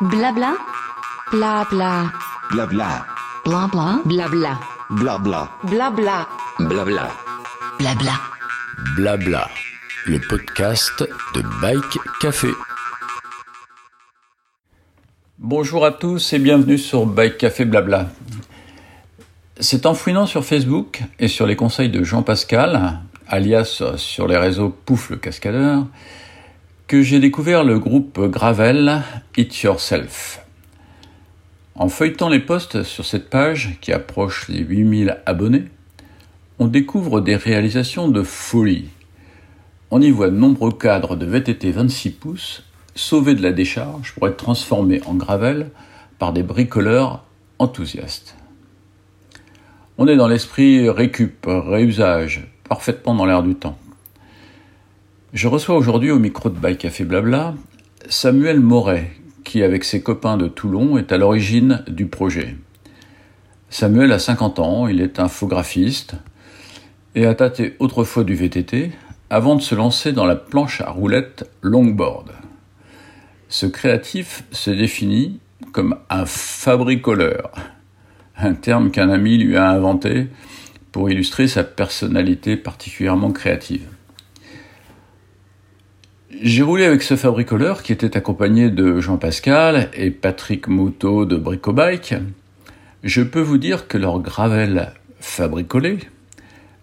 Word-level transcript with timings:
Blabla. 0.00 0.54
Blabla. 1.32 2.12
Blabla. 2.52 3.04
Blabla. 3.44 4.00
Blabla. 4.04 4.60
Blabla. 4.90 5.48
Blabla. 5.64 6.28
Blabla. 6.60 7.10
Blabla. 7.80 8.12
Blabla. 8.94 9.48
Le 10.06 10.20
podcast 10.20 11.04
de 11.34 11.42
Bike 11.60 11.98
Café. 12.20 12.50
Bonjour 15.36 15.84
à 15.84 15.90
tous 15.90 16.32
et 16.32 16.38
bienvenue 16.38 16.78
sur 16.78 17.04
Bike 17.04 17.36
Café 17.36 17.64
Blabla. 17.64 18.08
C'est 19.58 19.84
en 19.84 19.94
fouinant 19.94 20.26
sur 20.26 20.44
Facebook 20.44 21.02
et 21.18 21.26
sur 21.26 21.44
les 21.44 21.56
conseils 21.56 21.90
de 21.90 22.04
Jean 22.04 22.22
Pascal, 22.22 23.00
alias 23.26 23.82
sur 23.96 24.28
les 24.28 24.36
réseaux 24.36 24.68
Pouf 24.68 25.10
le 25.10 25.16
cascadeur, 25.16 25.86
que 26.88 27.02
j'ai 27.02 27.20
découvert 27.20 27.64
le 27.64 27.78
groupe 27.78 28.18
Gravel 28.18 29.02
It 29.36 29.60
Yourself. 29.60 30.42
En 31.74 31.90
feuilletant 31.90 32.30
les 32.30 32.40
posts 32.40 32.82
sur 32.82 33.04
cette 33.04 33.28
page 33.28 33.76
qui 33.82 33.92
approche 33.92 34.48
les 34.48 34.60
8000 34.60 35.18
abonnés, 35.26 35.66
on 36.58 36.66
découvre 36.66 37.20
des 37.20 37.36
réalisations 37.36 38.08
de 38.08 38.22
folie. 38.22 38.88
On 39.90 40.00
y 40.00 40.10
voit 40.10 40.30
de 40.30 40.36
nombreux 40.36 40.72
cadres 40.72 41.14
de 41.14 41.26
VTT 41.26 41.72
26 41.72 42.10
pouces 42.12 42.64
sauvés 42.94 43.34
de 43.34 43.42
la 43.42 43.52
décharge 43.52 44.14
pour 44.14 44.26
être 44.26 44.38
transformés 44.38 45.02
en 45.04 45.14
gravel 45.14 45.68
par 46.18 46.32
des 46.32 46.42
bricoleurs 46.42 47.22
enthousiastes. 47.58 48.34
On 49.98 50.08
est 50.08 50.16
dans 50.16 50.28
l'esprit 50.28 50.88
récup, 50.88 51.44
réusage, 51.46 52.50
parfaitement 52.66 53.14
dans 53.14 53.26
l'air 53.26 53.42
du 53.42 53.56
temps. 53.56 53.78
Je 55.34 55.46
reçois 55.46 55.76
aujourd'hui 55.76 56.10
au 56.10 56.18
micro 56.18 56.48
de 56.48 56.58
Bike 56.58 56.78
Café 56.78 57.04
Blabla 57.04 57.54
Samuel 58.08 58.60
Moret, 58.60 59.10
qui 59.44 59.62
avec 59.62 59.84
ses 59.84 60.00
copains 60.00 60.38
de 60.38 60.48
Toulon 60.48 60.96
est 60.96 61.12
à 61.12 61.18
l'origine 61.18 61.84
du 61.86 62.06
projet. 62.06 62.56
Samuel 63.68 64.12
a 64.12 64.18
50 64.18 64.58
ans, 64.58 64.88
il 64.88 65.02
est 65.02 65.20
infographiste 65.20 66.14
et 67.14 67.26
a 67.26 67.34
tâté 67.34 67.76
autrefois 67.78 68.24
du 68.24 68.34
VTT 68.34 68.90
avant 69.28 69.54
de 69.54 69.60
se 69.60 69.74
lancer 69.74 70.12
dans 70.12 70.24
la 70.24 70.34
planche 70.34 70.80
à 70.80 70.88
roulettes 70.88 71.44
longboard. 71.60 72.32
Ce 73.50 73.66
créatif 73.66 74.44
se 74.50 74.70
définit 74.70 75.40
comme 75.72 75.96
un 76.08 76.24
fabricoleur, 76.24 77.52
un 78.38 78.54
terme 78.54 78.90
qu'un 78.90 79.10
ami 79.10 79.36
lui 79.36 79.58
a 79.58 79.68
inventé 79.68 80.28
pour 80.90 81.10
illustrer 81.10 81.48
sa 81.48 81.64
personnalité 81.64 82.56
particulièrement 82.56 83.30
créative. 83.30 83.86
J'ai 86.30 86.62
roulé 86.62 86.84
avec 86.84 87.02
ce 87.02 87.16
fabricoleur 87.16 87.82
qui 87.82 87.90
était 87.90 88.14
accompagné 88.14 88.68
de 88.68 89.00
Jean 89.00 89.16
Pascal 89.16 89.88
et 89.94 90.10
Patrick 90.10 90.68
Moutot 90.68 91.24
de 91.24 91.36
Bricobike. 91.36 92.16
Je 93.02 93.22
peux 93.22 93.40
vous 93.40 93.56
dire 93.56 93.88
que 93.88 93.96
leur 93.96 94.20
gravel 94.20 94.92
fabricolé 95.20 96.00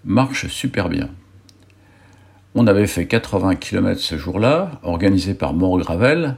marche 0.04 0.48
super 0.48 0.90
bien. 0.90 1.10
On 2.56 2.66
avait 2.66 2.88
fait 2.88 3.06
80 3.06 3.58
km 3.58 4.02
ce 4.02 4.18
jour-là, 4.18 4.80
organisé 4.82 5.36
par 5.36 5.54
Mort 5.54 5.78
Gravel, 5.78 6.38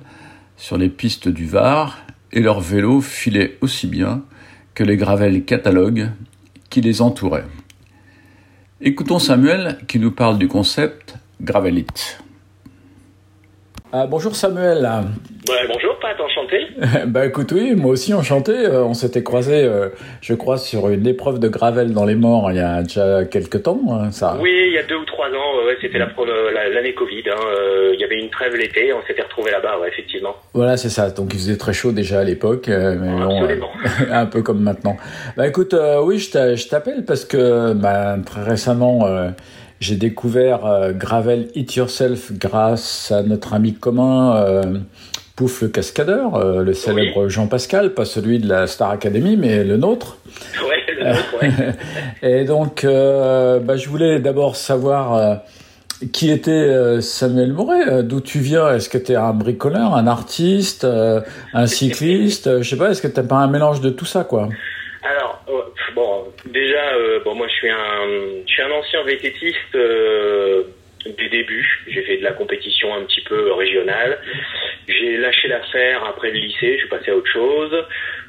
sur 0.57 0.77
les 0.77 0.89
pistes 0.89 1.29
du 1.29 1.45
Var, 1.45 1.97
et 2.33 2.41
leur 2.41 2.59
vélo 2.59 2.99
filait 2.99 3.57
aussi 3.61 3.87
bien 3.87 4.23
que 4.73 4.83
les 4.83 4.97
gravels 4.97 5.45
catalogues 5.45 6.09
qui 6.69 6.81
les 6.81 7.01
entouraient. 7.01 7.47
Écoutons 8.81 9.19
Samuel 9.19 9.77
qui 9.87 9.97
nous 9.97 10.11
parle 10.11 10.37
du 10.37 10.49
concept 10.49 11.15
Gravelite. 11.41 12.19
Ah, 13.93 14.05
bonjour 14.05 14.35
Samuel. 14.35 14.79
Ouais, 15.47 15.65
bonjour 15.65 15.97
Pat, 15.99 16.19
enchanté. 16.19 16.67
bah 17.07 17.25
écoute 17.25 17.53
oui, 17.53 17.73
moi 17.73 17.91
aussi 17.91 18.13
enchanté. 18.13 18.51
Euh, 18.51 18.83
on 18.83 18.93
s'était 18.93 19.23
croisé, 19.23 19.63
euh, 19.63 19.87
je 20.19 20.33
crois, 20.33 20.57
sur 20.57 20.89
une 20.89 21.07
épreuve 21.07 21.39
de 21.39 21.47
gravel 21.47 21.93
dans 21.93 22.03
les 22.03 22.15
morts 22.15 22.51
il 22.51 22.57
y 22.57 22.59
a 22.59 22.83
déjà 22.83 23.23
quelques 23.23 23.63
temps, 23.63 23.79
hein, 23.89 24.11
ça. 24.11 24.37
Oui, 24.41 24.51
il 24.67 24.73
y 24.73 24.77
a 24.77 24.83
deux 24.83 24.97
ou 24.97 25.05
trois 25.05 25.27
ans, 25.27 25.65
ouais, 25.65 25.77
c'était 25.79 25.99
la, 25.99 26.09
l'année 26.69 26.93
Covid. 26.93 27.23
Hein, 27.29 27.39
euh, 27.45 27.91
il 27.93 27.99
y 28.01 28.03
avait 28.03 28.19
une 28.19 28.29
trêve 28.29 28.55
l'été, 28.55 28.91
on 28.91 29.01
s'était 29.07 29.21
retrouvé 29.21 29.51
là-bas, 29.51 29.79
ouais, 29.79 29.87
effectivement. 29.87 30.35
Voilà, 30.53 30.75
c'est 30.75 30.89
ça. 30.89 31.09
Donc 31.09 31.29
il 31.33 31.39
faisait 31.39 31.57
très 31.57 31.73
chaud 31.73 31.93
déjà 31.93 32.19
à 32.19 32.23
l'époque, 32.25 32.67
mais 32.67 34.09
un 34.11 34.25
peu 34.25 34.41
comme 34.41 34.61
maintenant. 34.61 34.97
Bah 35.37 35.47
écoute, 35.47 35.73
oui, 36.03 36.19
je 36.19 36.67
t'appelle 36.67 37.05
parce 37.05 37.23
que 37.23 37.71
bah, 37.71 38.17
très 38.25 38.43
récemment 38.43 39.07
j'ai 39.79 39.95
découvert 39.95 40.65
euh, 40.65 40.91
Gravel 40.91 41.49
It 41.55 41.75
Yourself 41.75 42.31
grâce 42.33 43.11
à 43.11 43.21
notre 43.21 43.53
ami 43.53 43.73
commun 43.73 44.35
euh, 44.37 44.79
Pouf 45.35 45.61
le 45.61 45.67
cascadeur, 45.67 46.35
euh, 46.35 46.63
le 46.63 46.73
célèbre 46.73 47.27
Jean 47.27 47.45
Pascal, 47.45 47.93
pas 47.93 48.05
celui 48.05 48.39
de 48.39 48.49
la 48.49 48.65
Star 48.65 48.89
Academy, 48.89 49.37
mais 49.37 49.63
le 49.63 49.77
nôtre. 49.77 50.17
Ouais, 50.67 50.77
le 50.87 51.09
nôtre, 51.09 51.35
ouais. 51.41 51.51
Et 52.41 52.45
donc, 52.45 52.83
bah, 52.83 53.77
je 53.77 53.87
voulais 53.87 54.19
d'abord 54.19 54.55
savoir 54.55 55.41
qui 56.11 56.31
était 56.31 57.01
Samuel 57.01 57.53
Moret, 57.53 58.01
d'où 58.01 58.19
tu 58.19 58.39
viens? 58.39 58.73
Est-ce 58.73 58.89
que 58.89 58.97
tu 58.97 59.11
es 59.11 59.15
un 59.15 59.33
bricoleur, 59.33 59.93
un 59.93 60.07
artiste, 60.07 60.87
un 61.53 61.67
cycliste? 61.67 62.63
Je 62.63 62.67
sais 62.67 62.75
pas, 62.75 62.89
est-ce 62.89 63.03
que 63.03 63.07
tu 63.07 63.21
pas 63.21 63.35
un 63.35 63.47
mélange 63.47 63.79
de 63.81 63.91
tout 63.91 64.05
ça, 64.05 64.23
quoi? 64.23 64.49
Déjà, 66.51 66.93
euh, 66.95 67.19
bon, 67.23 67.35
moi, 67.35 67.47
je 67.47 67.53
suis 67.53 67.69
un, 67.69 68.07
je 68.45 68.51
suis 68.51 68.61
un 68.61 68.71
ancien 68.71 69.03
vététiste 69.03 69.75
euh, 69.75 70.63
du 71.05 71.29
début. 71.29 71.83
J'ai 71.87 72.01
fait 72.03 72.17
de 72.17 72.23
la 72.23 72.33
compétition 72.33 72.93
un 72.93 73.03
petit 73.03 73.21
peu 73.21 73.51
régionale. 73.53 74.19
J'ai 74.87 75.17
lâché 75.17 75.47
l'affaire 75.47 76.03
après 76.05 76.31
le 76.31 76.39
lycée. 76.39 76.73
Je 76.73 76.77
suis 76.79 76.89
passé 76.89 77.11
à 77.11 77.15
autre 77.15 77.31
chose. 77.31 77.71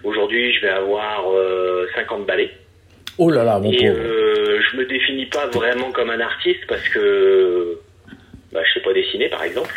Aujourd'hui, 0.05 0.55
je 0.55 0.63
vais 0.63 0.71
avoir 0.71 1.25
50 1.95 2.21
euh, 2.21 2.25
balais. 2.25 2.51
Oh 3.19 3.31
là 3.31 3.43
là, 3.43 3.59
mon 3.59 3.73
Et 3.73 3.79
je 3.79 4.77
me 4.77 4.85
définis 4.85 5.27
pas 5.27 5.47
vraiment 5.47 5.91
comme 5.91 6.11
un 6.11 6.21
artiste 6.21 6.65
parce 6.69 6.89
que 6.91 7.79
bah, 8.53 8.61
je 8.65 8.75
sais 8.75 8.85
pas 8.85 8.93
dessiner, 8.93 9.29
par 9.29 9.43
exemple. 9.43 9.75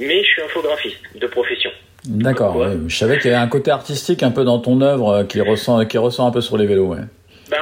Mais 0.00 0.22
je 0.22 0.28
suis 0.28 0.42
infographiste 0.42 1.00
de 1.18 1.26
profession. 1.26 1.70
D'accord, 2.04 2.64
je 2.86 2.96
savais 2.96 3.18
qu'il 3.18 3.30
y 3.30 3.34
avait 3.34 3.42
un 3.42 3.48
côté 3.48 3.70
artistique 3.70 4.22
un 4.22 4.30
peu 4.30 4.44
dans 4.44 4.60
ton 4.60 4.80
œuvre 4.82 5.24
qui 5.24 5.40
ressent, 5.40 5.84
qui 5.86 5.98
ressent 5.98 6.26
un 6.26 6.30
peu 6.30 6.40
sur 6.40 6.56
les 6.56 6.66
vélos. 6.66 6.86
Ouais. 6.86 7.00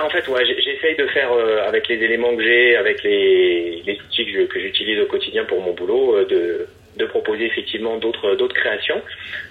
En 0.07 0.11
fait, 0.11 0.29
ouais, 0.29 0.45
j'essaye 0.47 0.95
de 0.95 1.07
faire 1.09 1.33
euh, 1.33 1.67
avec 1.67 1.89
les 1.89 1.97
éléments 1.97 2.37
que 2.37 2.43
j'ai, 2.45 2.77
avec 2.77 3.03
les, 3.03 3.83
les 3.85 3.95
outils 3.95 4.25
que 4.49 4.61
j'utilise 4.61 5.01
au 5.01 5.07
quotidien 5.07 5.45
pour 5.45 5.61
mon 5.61 5.73
boulot, 5.73 6.19
euh, 6.19 6.25
de, 6.27 6.69
de 6.97 7.07
proposer 7.07 7.47
effectivement 7.47 7.97
d'autres 7.97 8.37
d'autres 8.37 8.55
créations. 8.55 9.03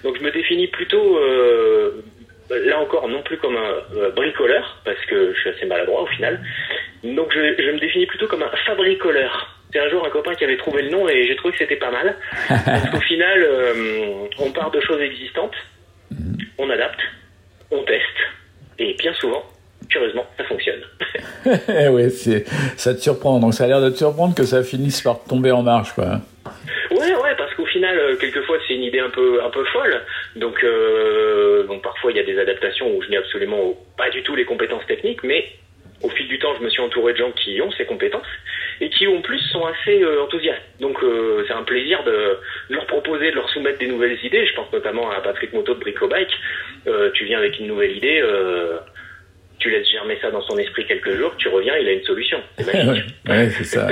Donc 0.02 0.16
je 0.16 0.22
me 0.22 0.30
définis 0.30 0.68
plutôt 0.68 1.18
euh, 1.18 2.02
là 2.48 2.80
encore 2.80 3.06
non 3.06 3.22
plus 3.22 3.36
comme 3.36 3.54
un 3.54 4.08
bricoleur 4.16 4.80
parce 4.86 5.04
que 5.04 5.34
je 5.34 5.40
suis 5.40 5.50
assez 5.50 5.66
maladroit 5.66 6.04
au 6.04 6.06
final. 6.06 6.40
Donc 7.04 7.30
je, 7.34 7.62
je 7.62 7.70
me 7.72 7.78
définis 7.78 8.06
plutôt 8.06 8.26
comme 8.26 8.42
un 8.42 8.56
fabricoleur. 8.64 9.60
C'est 9.74 9.80
un 9.80 9.90
jour 9.90 10.06
un 10.06 10.10
copain 10.10 10.34
qui 10.36 10.44
avait 10.44 10.56
trouvé 10.56 10.80
le 10.80 10.88
nom 10.88 11.06
et 11.06 11.26
j'ai 11.26 11.36
trouvé 11.36 11.52
que 11.52 11.58
c'était 11.58 11.76
pas 11.76 11.90
mal. 11.90 12.16
Parce 12.48 12.88
qu'au 12.90 13.00
final, 13.12 13.46
on 14.38 14.50
part 14.52 14.70
de 14.70 14.80
choses 14.80 15.02
existantes, 15.02 15.56
on 16.56 16.70
adapte, 16.70 17.00
on 17.70 17.82
teste 17.82 18.18
et 18.78 18.94
bien 18.94 19.12
souvent 19.14 19.44
curieusement, 19.88 20.24
ça 20.36 20.44
fonctionne. 20.44 20.80
oui, 21.90 22.10
c'est, 22.10 22.44
ça 22.76 22.94
te 22.94 23.00
surprend. 23.00 23.38
Donc 23.38 23.54
ça 23.54 23.64
a 23.64 23.66
l'air 23.66 23.80
de 23.80 23.90
te 23.90 23.96
surprendre 23.96 24.34
que 24.34 24.44
ça 24.44 24.62
finisse 24.62 25.00
par 25.00 25.22
tomber 25.24 25.50
en 25.50 25.62
marche, 25.62 25.92
quoi. 25.94 26.20
Ouais, 26.90 27.14
ouais, 27.14 27.34
parce 27.36 27.52
qu'au 27.54 27.66
final, 27.66 27.98
euh, 27.98 28.16
quelquefois, 28.16 28.58
c'est 28.66 28.74
une 28.74 28.84
idée 28.84 29.00
un 29.00 29.10
peu, 29.10 29.42
un 29.42 29.50
peu 29.50 29.64
folle. 29.66 30.00
Donc, 30.36 30.62
euh, 30.64 31.64
donc 31.64 31.82
parfois, 31.82 32.10
il 32.10 32.16
y 32.16 32.20
a 32.20 32.24
des 32.24 32.38
adaptations 32.38 32.94
où 32.94 33.02
je 33.02 33.10
n'ai 33.10 33.16
absolument 33.16 33.74
pas 33.98 34.10
du 34.10 34.22
tout 34.22 34.34
les 34.34 34.44
compétences 34.44 34.86
techniques, 34.86 35.22
mais 35.22 35.46
au 36.02 36.08
fil 36.10 36.28
du 36.28 36.38
temps, 36.38 36.54
je 36.58 36.64
me 36.64 36.70
suis 36.70 36.80
entouré 36.80 37.12
de 37.12 37.18
gens 37.18 37.32
qui 37.32 37.60
ont 37.60 37.70
ces 37.72 37.86
compétences 37.86 38.26
et 38.80 38.90
qui, 38.90 39.06
en 39.06 39.20
plus, 39.20 39.40
sont 39.50 39.64
assez 39.66 40.02
euh, 40.02 40.22
enthousiastes. 40.22 40.62
Donc, 40.80 40.98
c'est 41.46 41.54
un 41.54 41.62
plaisir 41.64 42.04
de, 42.04 42.38
leur 42.70 42.86
proposer, 42.86 43.30
de 43.30 43.36
leur 43.36 43.48
soumettre 43.50 43.78
des 43.78 43.88
nouvelles 43.88 44.18
idées. 44.22 44.46
Je 44.46 44.54
pense 44.54 44.72
notamment 44.72 45.10
à 45.10 45.20
Patrick 45.20 45.52
Moto 45.52 45.74
de 45.74 45.80
Bricobike. 45.80 46.32
tu 47.14 47.24
viens 47.24 47.38
avec 47.38 47.58
une 47.58 47.66
nouvelle 47.66 47.96
idée 47.96 48.22
tu 49.58 49.70
laisses 49.70 49.90
germer 49.90 50.18
ça 50.20 50.30
dans 50.30 50.42
son 50.42 50.56
esprit 50.58 50.86
quelques 50.86 51.16
jours, 51.16 51.32
tu 51.38 51.48
reviens, 51.48 51.74
il 51.80 51.88
a 51.88 51.92
une 51.92 52.04
solution. 52.04 52.38
Ouais, 53.28 53.50
c'est 53.50 53.64
ça. 53.64 53.88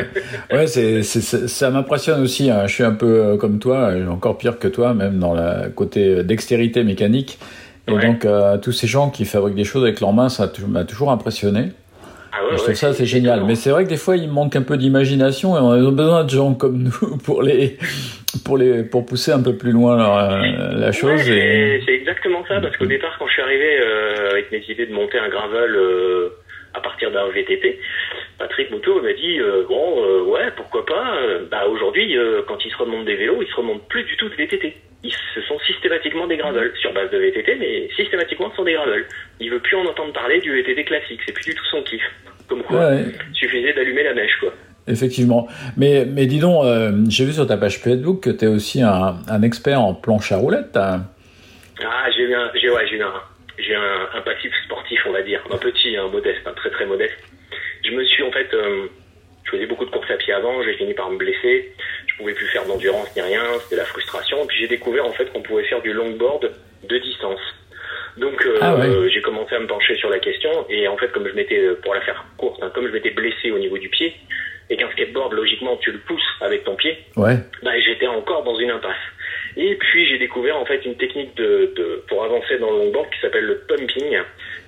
Ouais, 0.52 0.66
c'est, 0.66 1.02
ça 1.02 1.70
m'impressionne 1.70 2.22
aussi. 2.22 2.50
Hein. 2.50 2.66
Je 2.66 2.72
suis 2.75 2.84
un 2.84 2.94
peu 2.94 3.20
euh, 3.20 3.37
comme 3.37 3.58
toi, 3.58 3.93
encore 4.08 4.38
pire 4.38 4.58
que 4.58 4.69
toi, 4.69 4.94
même 4.94 5.19
dans 5.19 5.34
la 5.34 5.69
côté 5.75 6.22
dextérité 6.22 6.84
mécanique. 6.84 7.38
Et 7.88 7.93
donc, 7.93 8.25
euh, 8.25 8.56
tous 8.58 8.72
ces 8.72 8.87
gens 8.87 9.11
qui 9.11 9.25
fabriquent 9.25 9.56
des 9.56 9.64
choses 9.64 9.82
avec 9.82 10.00
leurs 10.00 10.12
mains, 10.12 10.28
ça 10.28 10.50
m'a 10.69 10.84
toujours 10.84 11.11
impressionné. 11.11 11.72
Ah 12.36 12.44
ouais, 12.44 12.52
je 12.52 12.62
trouve 12.62 12.75
ça 12.75 12.92
c'est 12.92 13.06
génial. 13.06 13.44
Mais 13.44 13.54
c'est 13.54 13.70
vrai 13.70 13.84
que 13.84 13.88
des 13.88 13.96
fois 13.96 14.16
il 14.16 14.28
manque 14.28 14.56
un 14.56 14.62
peu 14.62 14.76
d'imagination 14.76 15.56
et 15.56 15.60
on 15.60 15.70
a 15.70 15.90
besoin 15.90 16.25
de 16.25 16.31
gens 16.31 16.54
comme 16.54 16.82
nous 16.82 17.16
pour 17.25 17.42
les 17.42 17.76
pour 18.44 18.58
les 18.58 18.82
pour 18.82 19.06
pousser 19.06 19.32
un 19.32 19.42
peu 19.42 19.56
plus 19.56 19.72
loin 19.72 19.96
la, 19.96 20.72
la 20.72 20.92
chose. 20.92 21.20
c'est 21.22 21.94
exactement 21.94 22.44
ça 22.46 22.60
parce 22.60 22.76
qu'au 22.76 22.86
départ 22.86 23.16
quand 23.19 23.26
je 23.26 23.32
suis 23.32 23.42
arrivé 23.42 23.81
euh, 23.81 24.31
avec 24.32 24.50
mes 24.50 24.62
idées 24.69 24.86
de 24.86 24.92
monter 24.92 25.19
un 25.19 25.28
gravel 25.28 25.75
euh, 25.76 26.31
à 26.75 26.81
partir 26.81 27.12
d'un 27.12 27.28
VTT, 27.28 27.78
Patrick 28.38 28.70
Moutot 28.72 29.00
m'a 29.00 29.12
dit 29.12 29.38
euh, 29.38 29.64
bon 29.69 30.25
ouais 30.32 30.50
pourquoi 30.56 30.84
pas. 30.84 31.16
bah 31.50 31.66
aujourd'hui 31.69 32.16
quand 32.48 32.64
il 32.64 32.70
se 32.70 32.76
remonte 32.76 33.04
des 33.04 33.16
vélos 33.16 33.42
il 33.42 33.48
se 33.48 33.56
remonte 33.56 33.86
plus 33.88 34.04
du 34.04 34.16
tout 34.16 34.28
de 34.28 34.34
VTT. 34.34 34.75
Ils, 35.05 35.12
ce 35.35 35.41
sont 35.43 35.59
systématiquement 35.61 36.27
des 36.27 36.37
gravels, 36.37 36.73
sur 36.81 36.93
base 36.93 37.11
de 37.11 37.19
VTT, 37.19 37.56
mais 37.61 37.89
systématiquement 37.95 38.51
ce 38.51 38.56
sont 38.56 38.65
des 38.65 38.73
gravels. 38.73 39.06
Il 39.41 39.51
veut 39.51 39.61
plus 39.61 39.77
en 39.77 39.85
entendre 39.87 40.12
parler 40.12 40.41
du 40.41 40.51
VTT 40.53 40.85
classique, 40.85 41.21
c'est 41.27 41.33
plus 41.33 41.45
du 41.45 41.55
tout 41.55 41.65
son 41.71 41.83
kiff. 41.83 42.03
Comme 42.49 42.62
quoi, 42.62 42.89
Ouais. 42.91 43.05
il 43.31 43.35
suffisait 43.37 43.73
d'allumer 43.73 44.03
la 44.03 44.15
mèche, 44.15 44.37
quoi. 44.41 44.53
Effectivement. 44.87 45.49
Mais, 45.79 46.05
mais 46.05 46.27
dis 46.27 46.41
donc, 46.41 46.65
euh, 46.65 46.93
j'ai 47.09 47.25
vu 47.25 47.33
sur 47.33 47.47
ta 47.47 47.56
page 47.56 47.79
Facebook 47.79 48.23
que 48.25 48.31
tu 48.31 48.45
es 48.45 48.49
aussi 48.49 48.83
un, 48.83 49.17
un 49.29 49.43
expert 49.43 49.81
en 49.81 49.95
planche 49.95 50.31
à 50.33 50.37
roulettes. 50.37 50.77
hein. 50.77 51.05
Ah, 51.83 52.06
j'ai 52.17 52.33
un, 52.35 52.51
j'ai, 52.55 52.69
ouais, 52.71 52.87
j'ai 52.87 53.01
un, 53.01 53.12
j'ai 53.59 53.75
un, 53.75 54.09
un 54.15 54.21
passif 54.21 54.53
sportif, 54.67 55.01
on 55.06 55.12
va 55.12 55.23
dire, 55.23 55.43
un 55.51 55.56
petit, 55.56 55.97
un 55.97 56.09
modeste, 56.09 56.41
un 56.47 56.53
très 56.53 56.71
très 56.71 56.85
modeste. 56.87 57.15
Je 57.85 57.93
me 57.93 58.05
suis 58.05 58.23
en 58.23 58.31
fait, 58.31 58.53
euh, 58.53 58.87
je 59.45 59.51
faisais 59.53 59.67
beaucoup 59.67 59.87
de 59.87 59.91
courses 59.91 60.11
à 60.11 60.17
pied 60.17 60.33
avant, 60.35 60.62
j'ai 60.62 60.75
fini 60.75 60.93
par 60.95 61.11
me 61.11 61.17
blesser, 61.17 61.73
je 62.14 62.19
pouvais 62.19 62.34
plus 62.34 62.46
faire 62.49 62.64
d'endurance 62.64 63.08
ni 63.16 63.22
rien, 63.22 63.43
c'était 63.64 63.76
la 63.76 63.84
frustration. 63.84 64.46
Puis 64.46 64.58
j'ai 64.61 64.69
découvert 64.69 65.05
en 65.05 65.12
fait 65.12 65.26
qu'on 65.32 65.43
pouvait 65.43 65.64
faire 65.64 65.82
du 65.82 65.93
longboard 65.93 66.50
de 66.88 66.99
distance. 66.99 67.40
Donc 68.16 68.44
euh, 68.46 68.58
Ah 68.61 68.76
ouais. 68.76 69.11
j'ai 69.11 69.20
commencé 69.22 69.55
à 69.55 69.58
me 69.58 69.66
pencher 69.66 69.96
sur 69.96 70.08
la 70.08 70.20
question 70.20 70.50
et 70.69 70.87
en 70.87 70.96
fait 70.96 71.11
comme 71.12 71.26
je 71.28 71.34
m'étais, 71.34 71.58
euh, 71.58 71.75
pour 71.82 71.94
la 71.94 72.00
faire 72.02 72.25
courte, 72.37 72.62
hein, 72.62 72.70
comme 72.75 72.87
je 72.87 72.93
m'étais 72.93 73.11
blessé 73.11 73.50
au 73.50 73.58
niveau 73.58 73.76
du 73.78 73.88
pied 73.88 74.14
et 74.70 74.76
qu'un 74.76 74.88
skateboard 74.93 75.32
logiquement 75.32 75.76
tu 75.78 75.90
le 75.90 75.99
pousses 75.99 76.22
avec 76.40 76.62
ton 76.64 76.76
pied, 76.76 76.96
Ouais. 77.16 77.37
bah, 77.62 77.72
j'étais 77.84 78.06
encore 78.06 78.44
dans 78.44 78.56
une 78.58 78.70
impasse. 78.70 78.96
Et 79.56 79.77
puis 79.77 80.09
j'ai 80.09 80.19
découvert 80.19 80.56
en 80.56 80.65
fait 80.65 80.85
une 80.85 80.97
technique 80.97 81.37
de, 81.37 81.73
de 81.77 82.03
pour 82.09 82.25
avancer 82.25 82.59
dans 82.59 82.71
le 82.73 82.79
longboard 82.79 83.09
qui 83.11 83.21
s'appelle 83.21 83.45
le 83.45 83.56
pumping, 83.69 84.19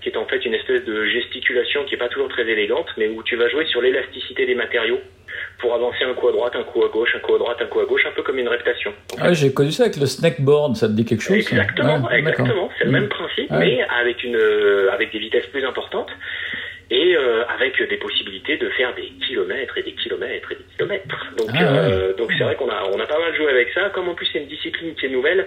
qui 0.03 0.09
est 0.11 0.17
en 0.17 0.27
fait 0.27 0.45
une 0.45 0.55
espèce 0.55 0.85
de 0.85 1.05
gesticulation 1.07 1.85
qui 1.85 1.95
est 1.95 1.99
pas 1.99 2.09
toujours 2.09 2.29
très 2.29 2.49
élégante, 2.49 2.87
mais 2.97 3.09
où 3.09 3.23
tu 3.23 3.35
vas 3.37 3.49
jouer 3.49 3.67
sur 3.67 3.81
l'élasticité 3.81 4.47
des 4.47 4.55
matériaux 4.55 5.01
pour 5.59 5.75
avancer 5.75 6.05
un 6.05 6.15
coup 6.15 6.29
à 6.29 6.33
droite, 6.33 6.55
un 6.55 6.63
coup 6.63 6.85
à 6.85 6.89
gauche, 6.89 7.11
un 7.15 7.19
coup 7.19 7.35
à 7.35 7.39
droite, 7.39 7.57
un 7.61 7.67
coup 7.67 7.81
à 7.81 7.85
gauche, 7.85 8.03
un 8.07 8.13
peu 8.13 8.23
comme 8.23 8.39
une 8.39 8.49
reptation. 8.49 8.93
Ah, 9.19 9.33
j'ai 9.33 9.53
connu 9.53 9.73
ça 9.73 9.85
avec 9.85 9.97
le 9.97 10.07
snackboard, 10.07 10.77
ça 10.77 10.87
te 10.87 10.93
dit 10.93 11.05
quelque 11.05 11.23
chose 11.23 11.37
Exactement, 11.37 12.09
exactement. 12.11 12.71
C'est 12.79 12.85
le 12.85 12.91
même 12.93 13.05
Mm. 13.05 13.09
principe, 13.09 13.51
Ouais. 13.51 13.59
mais 13.59 13.83
avec 14.01 14.23
une 14.23 14.37
euh, 14.37 14.91
avec 14.93 15.13
des 15.13 15.19
vitesses 15.19 15.47
plus 15.47 15.65
importantes 15.65 16.11
et 16.91 17.17
euh, 17.17 17.45
avec 17.47 17.83
des 17.89 17.97
possibilités 17.97 18.57
de 18.57 18.69
faire 18.71 18.95
des 18.95 19.09
kilomètres 19.27 19.77
et 19.79 19.83
des 19.83 19.93
kilomètres 19.93 20.53
et 20.53 20.55
des 20.55 20.65
kilomètres. 20.77 21.27
Donc 21.37 21.51
Ah, 21.55 21.63
euh, 21.63 22.15
donc 22.15 22.33
c'est 22.37 22.45
vrai 22.45 22.55
qu'on 22.55 22.71
a 22.71 22.85
on 22.93 23.01
a 23.01 23.07
pas 23.07 23.19
mal 23.19 23.35
joué 23.35 23.49
avec 23.49 23.71
ça. 23.71 23.91
Comme 23.91 24.09
en 24.09 24.15
plus 24.15 24.29
c'est 24.33 24.39
une 24.39 24.47
discipline 24.47 24.95
qui 24.95 25.07
est 25.07 25.09
nouvelle, 25.09 25.47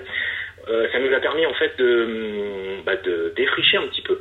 euh, 0.68 0.88
ça 0.92 1.00
nous 1.00 1.14
a 1.14 1.20
permis 1.20 1.46
en 1.46 1.54
fait 1.54 1.78
de 1.78 2.04
hum, 2.04 2.84
bah, 2.86 2.96
de 2.98 3.34
défricher 3.36 3.78
un 3.78 3.88
petit 3.88 4.02
peu, 4.02 4.20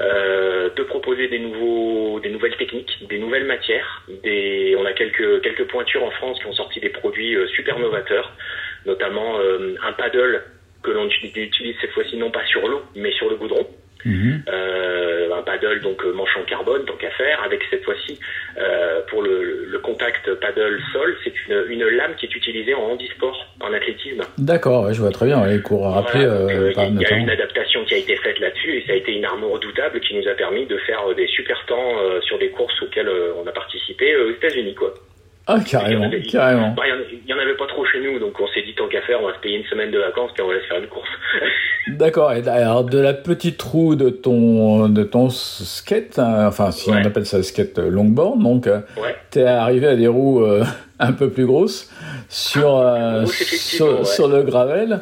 euh, 0.00 0.68
de 0.76 0.82
proposer 0.82 1.28
des 1.28 1.38
nouveaux 1.38 2.20
des 2.20 2.30
nouvelles 2.30 2.56
techniques, 2.56 3.06
des 3.08 3.18
nouvelles 3.18 3.46
matières. 3.46 4.04
Des 4.22 4.76
on 4.78 4.84
a 4.84 4.92
quelques 4.92 5.40
quelques 5.42 5.64
pointures 5.64 6.04
en 6.04 6.10
France 6.10 6.38
qui 6.40 6.46
ont 6.46 6.52
sorti 6.52 6.80
des 6.80 6.90
produits 6.90 7.36
euh, 7.36 7.46
super 7.48 7.78
novateurs, 7.78 8.32
notamment 8.84 9.38
euh, 9.38 9.74
un 9.82 9.92
paddle 9.92 10.42
que 10.82 10.90
l'on 10.90 11.08
utilise 11.08 11.76
cette 11.80 11.90
fois-ci 11.90 12.16
non 12.16 12.30
pas 12.30 12.44
sur 12.46 12.66
l'eau, 12.66 12.82
mais 12.94 13.12
sur 13.12 13.28
le 13.28 13.36
goudron. 13.36 13.66
Mhm. 14.04 14.44
Euh, 14.48 14.69
paddle 15.70 15.82
donc 15.82 16.04
euh, 16.04 16.12
manche 16.12 16.36
en 16.36 16.44
carbone 16.44 16.84
tant 16.84 16.94
qu'à 16.94 17.10
faire, 17.10 17.42
avec 17.44 17.60
cette 17.70 17.84
fois-ci 17.84 18.18
euh, 18.58 19.00
pour 19.08 19.22
le, 19.22 19.66
le 19.66 19.78
contact 19.78 20.32
paddle 20.34 20.80
sol, 20.92 21.16
c'est 21.24 21.32
une, 21.48 21.64
une 21.68 21.84
lame 21.84 22.14
qui 22.16 22.26
est 22.26 22.34
utilisée 22.34 22.74
en 22.74 22.82
handisport, 22.82 23.46
en 23.60 23.72
athlétisme. 23.72 24.22
D'accord, 24.38 24.84
ouais, 24.84 24.94
je 24.94 25.00
vois 25.00 25.10
très 25.10 25.26
bien, 25.26 25.44
les 25.46 25.60
cours 25.60 25.86
à 25.86 25.92
rappeler, 25.92 26.24
euh, 26.24 26.72
il 26.76 27.00
y 27.00 27.06
a 27.06 27.16
une 27.16 27.30
adaptation 27.30 27.84
qui 27.84 27.94
a 27.94 27.98
été 27.98 28.16
faite 28.16 28.38
là-dessus 28.40 28.78
et 28.78 28.84
ça 28.86 28.92
a 28.92 28.96
été 28.96 29.12
une 29.12 29.24
arme 29.24 29.44
redoutable 29.44 30.00
qui 30.00 30.14
nous 30.14 30.26
a 30.28 30.34
permis 30.34 30.66
de 30.66 30.76
faire 30.78 31.02
des 31.14 31.26
super 31.28 31.64
temps 31.66 31.98
euh, 32.00 32.20
sur 32.22 32.38
des 32.38 32.50
courses 32.50 32.80
auxquelles 32.82 33.10
on 33.42 33.46
a 33.46 33.52
participé 33.52 34.16
aux 34.16 34.30
États-Unis 34.30 34.74
quoi. 34.74 34.92
Ah, 35.52 35.56
Il 35.56 35.72
y 35.72 35.76
en 35.76 35.80
carrément, 35.80 36.04
avait- 36.06 36.22
carrément. 36.22 36.74
Il 36.84 36.88
y 36.88 36.92
en- 36.92 36.96
il 37.24 37.30
y 37.30 37.34
en 37.34 37.38
avait 37.38 37.56
pas 37.56 37.66
trop 37.66 37.84
chez 37.86 38.00
nous, 38.00 38.18
donc 38.18 38.38
on 38.40 38.46
s'est 38.48 38.62
dit 38.62 38.74
tant 38.74 38.86
qu'à 38.88 39.02
faire, 39.02 39.18
on 39.22 39.26
va 39.26 39.34
se 39.34 39.40
payer 39.40 39.58
une 39.58 39.64
semaine 39.66 39.90
de 39.90 39.98
vacances 39.98 40.30
puis 40.34 40.42
on 40.42 40.46
va 40.48 40.52
aller 40.54 40.62
se 40.62 40.66
faire 40.68 40.78
une 40.78 40.86
course. 40.88 41.08
D'accord, 41.88 42.32
et 42.32 42.46
alors 42.48 42.84
de 42.84 42.98
la 42.98 43.14
petite 43.14 43.60
roue 43.62 43.96
de 43.96 44.10
ton, 44.10 44.88
de 44.88 45.02
ton 45.02 45.28
skate, 45.30 46.18
hein, 46.18 46.46
enfin 46.46 46.70
si 46.70 46.90
Ouais. 46.90 46.98
on 47.02 47.06
appelle 47.06 47.26
ça 47.26 47.42
skate 47.42 47.78
longboard, 47.78 48.40
donc 48.42 48.66
euh, 48.66 48.80
ouais. 49.02 49.16
t'es 49.30 49.44
arrivé 49.44 49.86
à 49.88 49.96
des 49.96 50.06
roues 50.06 50.44
euh, 50.44 50.62
un 51.00 51.12
peu 51.12 51.30
plus 51.30 51.46
grosses 51.46 51.90
sur, 52.28 52.76
euh, 52.78 53.22
ouais. 53.24 54.04
sur 54.04 54.28
le 54.28 54.42
gravel. 54.42 55.00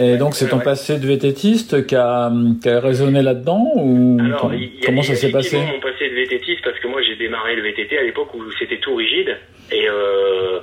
Et 0.00 0.16
donc 0.16 0.34
c'est 0.34 0.44
ouais, 0.44 0.50
ton 0.52 0.60
passé 0.60 0.98
de 0.98 1.06
VTTiste 1.06 1.86
qui 1.86 1.96
a, 1.96 2.30
qui 2.62 2.68
a 2.68 2.80
résonné 2.80 3.20
là-dedans 3.22 3.64
ou 3.74 4.18
Alors, 4.24 4.54
y 4.54 4.80
comment 4.84 5.02
ça 5.02 5.14
y 5.14 5.16
s'est 5.16 5.30
passé 5.30 5.56
effectivement 5.56 5.74
mon 5.74 5.80
passé 5.80 6.08
de 6.08 6.14
VTTiste 6.14 6.62
parce 6.64 6.78
que 6.78 6.86
moi 6.88 7.02
j'ai 7.02 7.16
démarré 7.16 7.56
le 7.56 7.62
VTT 7.62 7.98
à 7.98 8.02
l'époque 8.02 8.32
où 8.34 8.42
c'était 8.58 8.78
tout 8.78 8.94
rigide 8.94 9.36
et 9.72 9.88
euh, 9.88 10.60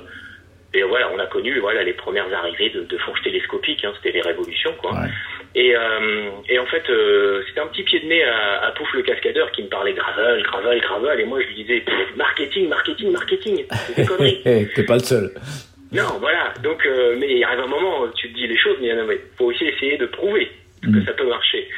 et 0.74 0.82
voilà 0.82 1.10
on 1.14 1.18
a 1.18 1.26
connu 1.26 1.58
voilà 1.60 1.82
les 1.82 1.92
premières 1.92 2.32
arrivées 2.32 2.70
de, 2.70 2.82
de 2.84 2.98
fourches 2.98 3.22
télescopiques 3.22 3.84
hein, 3.84 3.92
c'était 3.96 4.16
les 4.16 4.22
révolutions 4.22 4.72
quoi 4.80 4.92
Ouais. 4.92 5.08
et 5.54 5.76
euh, 5.76 6.30
et 6.48 6.58
en 6.58 6.66
fait 6.66 6.82
euh, 6.88 7.42
c'était 7.48 7.60
un 7.60 7.66
petit 7.66 7.82
pied 7.82 8.00
de 8.00 8.06
nez 8.06 8.22
à, 8.24 8.66
à 8.66 8.70
Pouf 8.72 8.88
le 8.94 9.02
cascadeur 9.02 9.50
qui 9.52 9.62
me 9.64 9.68
parlait 9.68 9.92
gravel 9.92 10.42
gravel 10.44 10.80
gravel 10.80 11.20
et 11.20 11.24
moi 11.24 11.40
je 11.42 11.46
lui 11.48 11.56
disais 11.62 11.84
marketing 12.16 12.68
marketing 12.68 13.12
marketing 13.12 13.64
c'est 13.94 14.06
T'es 14.74 14.82
pas 14.84 14.94
le 14.94 15.00
seul. 15.00 15.30
Non, 15.96 16.18
voilà. 16.20 16.54
Donc, 16.62 16.84
euh, 16.86 17.16
mais 17.18 17.36
il 17.36 17.44
arrive 17.44 17.60
un 17.60 17.66
moment, 17.66 18.08
tu 18.14 18.28
te 18.30 18.34
dis 18.34 18.46
les 18.46 18.56
choses, 18.56 18.76
mais 18.80 18.88
il 18.88 19.18
faut 19.36 19.46
aussi 19.46 19.64
essayer 19.64 19.96
de 19.96 20.06
prouver 20.06 20.50
que 20.82 21.04
ça 21.04 21.12
peut 21.12 21.26
marcher. 21.26 21.68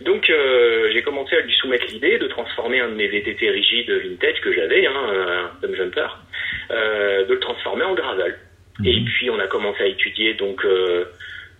Donc, 0.00 0.30
euh, 0.30 0.90
j'ai 0.92 1.02
commencé 1.02 1.36
à 1.36 1.40
lui 1.40 1.52
soumettre 1.54 1.86
l'idée 1.86 2.18
de 2.18 2.26
transformer 2.28 2.80
un 2.80 2.88
de 2.88 2.94
mes 2.94 3.08
VTT 3.08 3.50
rigides 3.50 3.90
vintage 3.90 4.40
que 4.40 4.52
j'avais, 4.52 4.86
hein, 4.86 4.92
un 4.94 5.50
Tom 5.60 5.74
Jumper, 5.74 6.06
euh, 6.70 7.24
de 7.26 7.34
le 7.34 7.40
transformer 7.40 7.84
en 7.84 7.94
gravel. 7.94 8.36
Et 8.84 9.00
puis, 9.04 9.30
on 9.30 9.38
a 9.40 9.48
commencé 9.48 9.82
à 9.82 9.86
étudier 9.86 10.34
donc, 10.34 10.64
euh, 10.64 11.04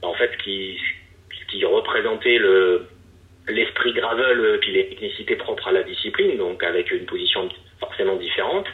en 0.02 0.14
fait, 0.14 0.30
ce 0.38 0.44
qui, 0.44 0.78
ce 1.40 1.46
qui 1.50 1.64
représentait 1.64 2.38
le 2.38 2.86
l'esprit 3.50 3.94
gravel 3.94 4.58
puis 4.60 4.72
les 4.72 4.88
technicités 4.90 5.34
propres 5.34 5.68
à 5.68 5.72
la 5.72 5.82
discipline, 5.82 6.36
donc 6.36 6.62
avec 6.62 6.90
une 6.90 7.06
position 7.06 7.48
forcément 7.80 8.16
différente, 8.16 8.66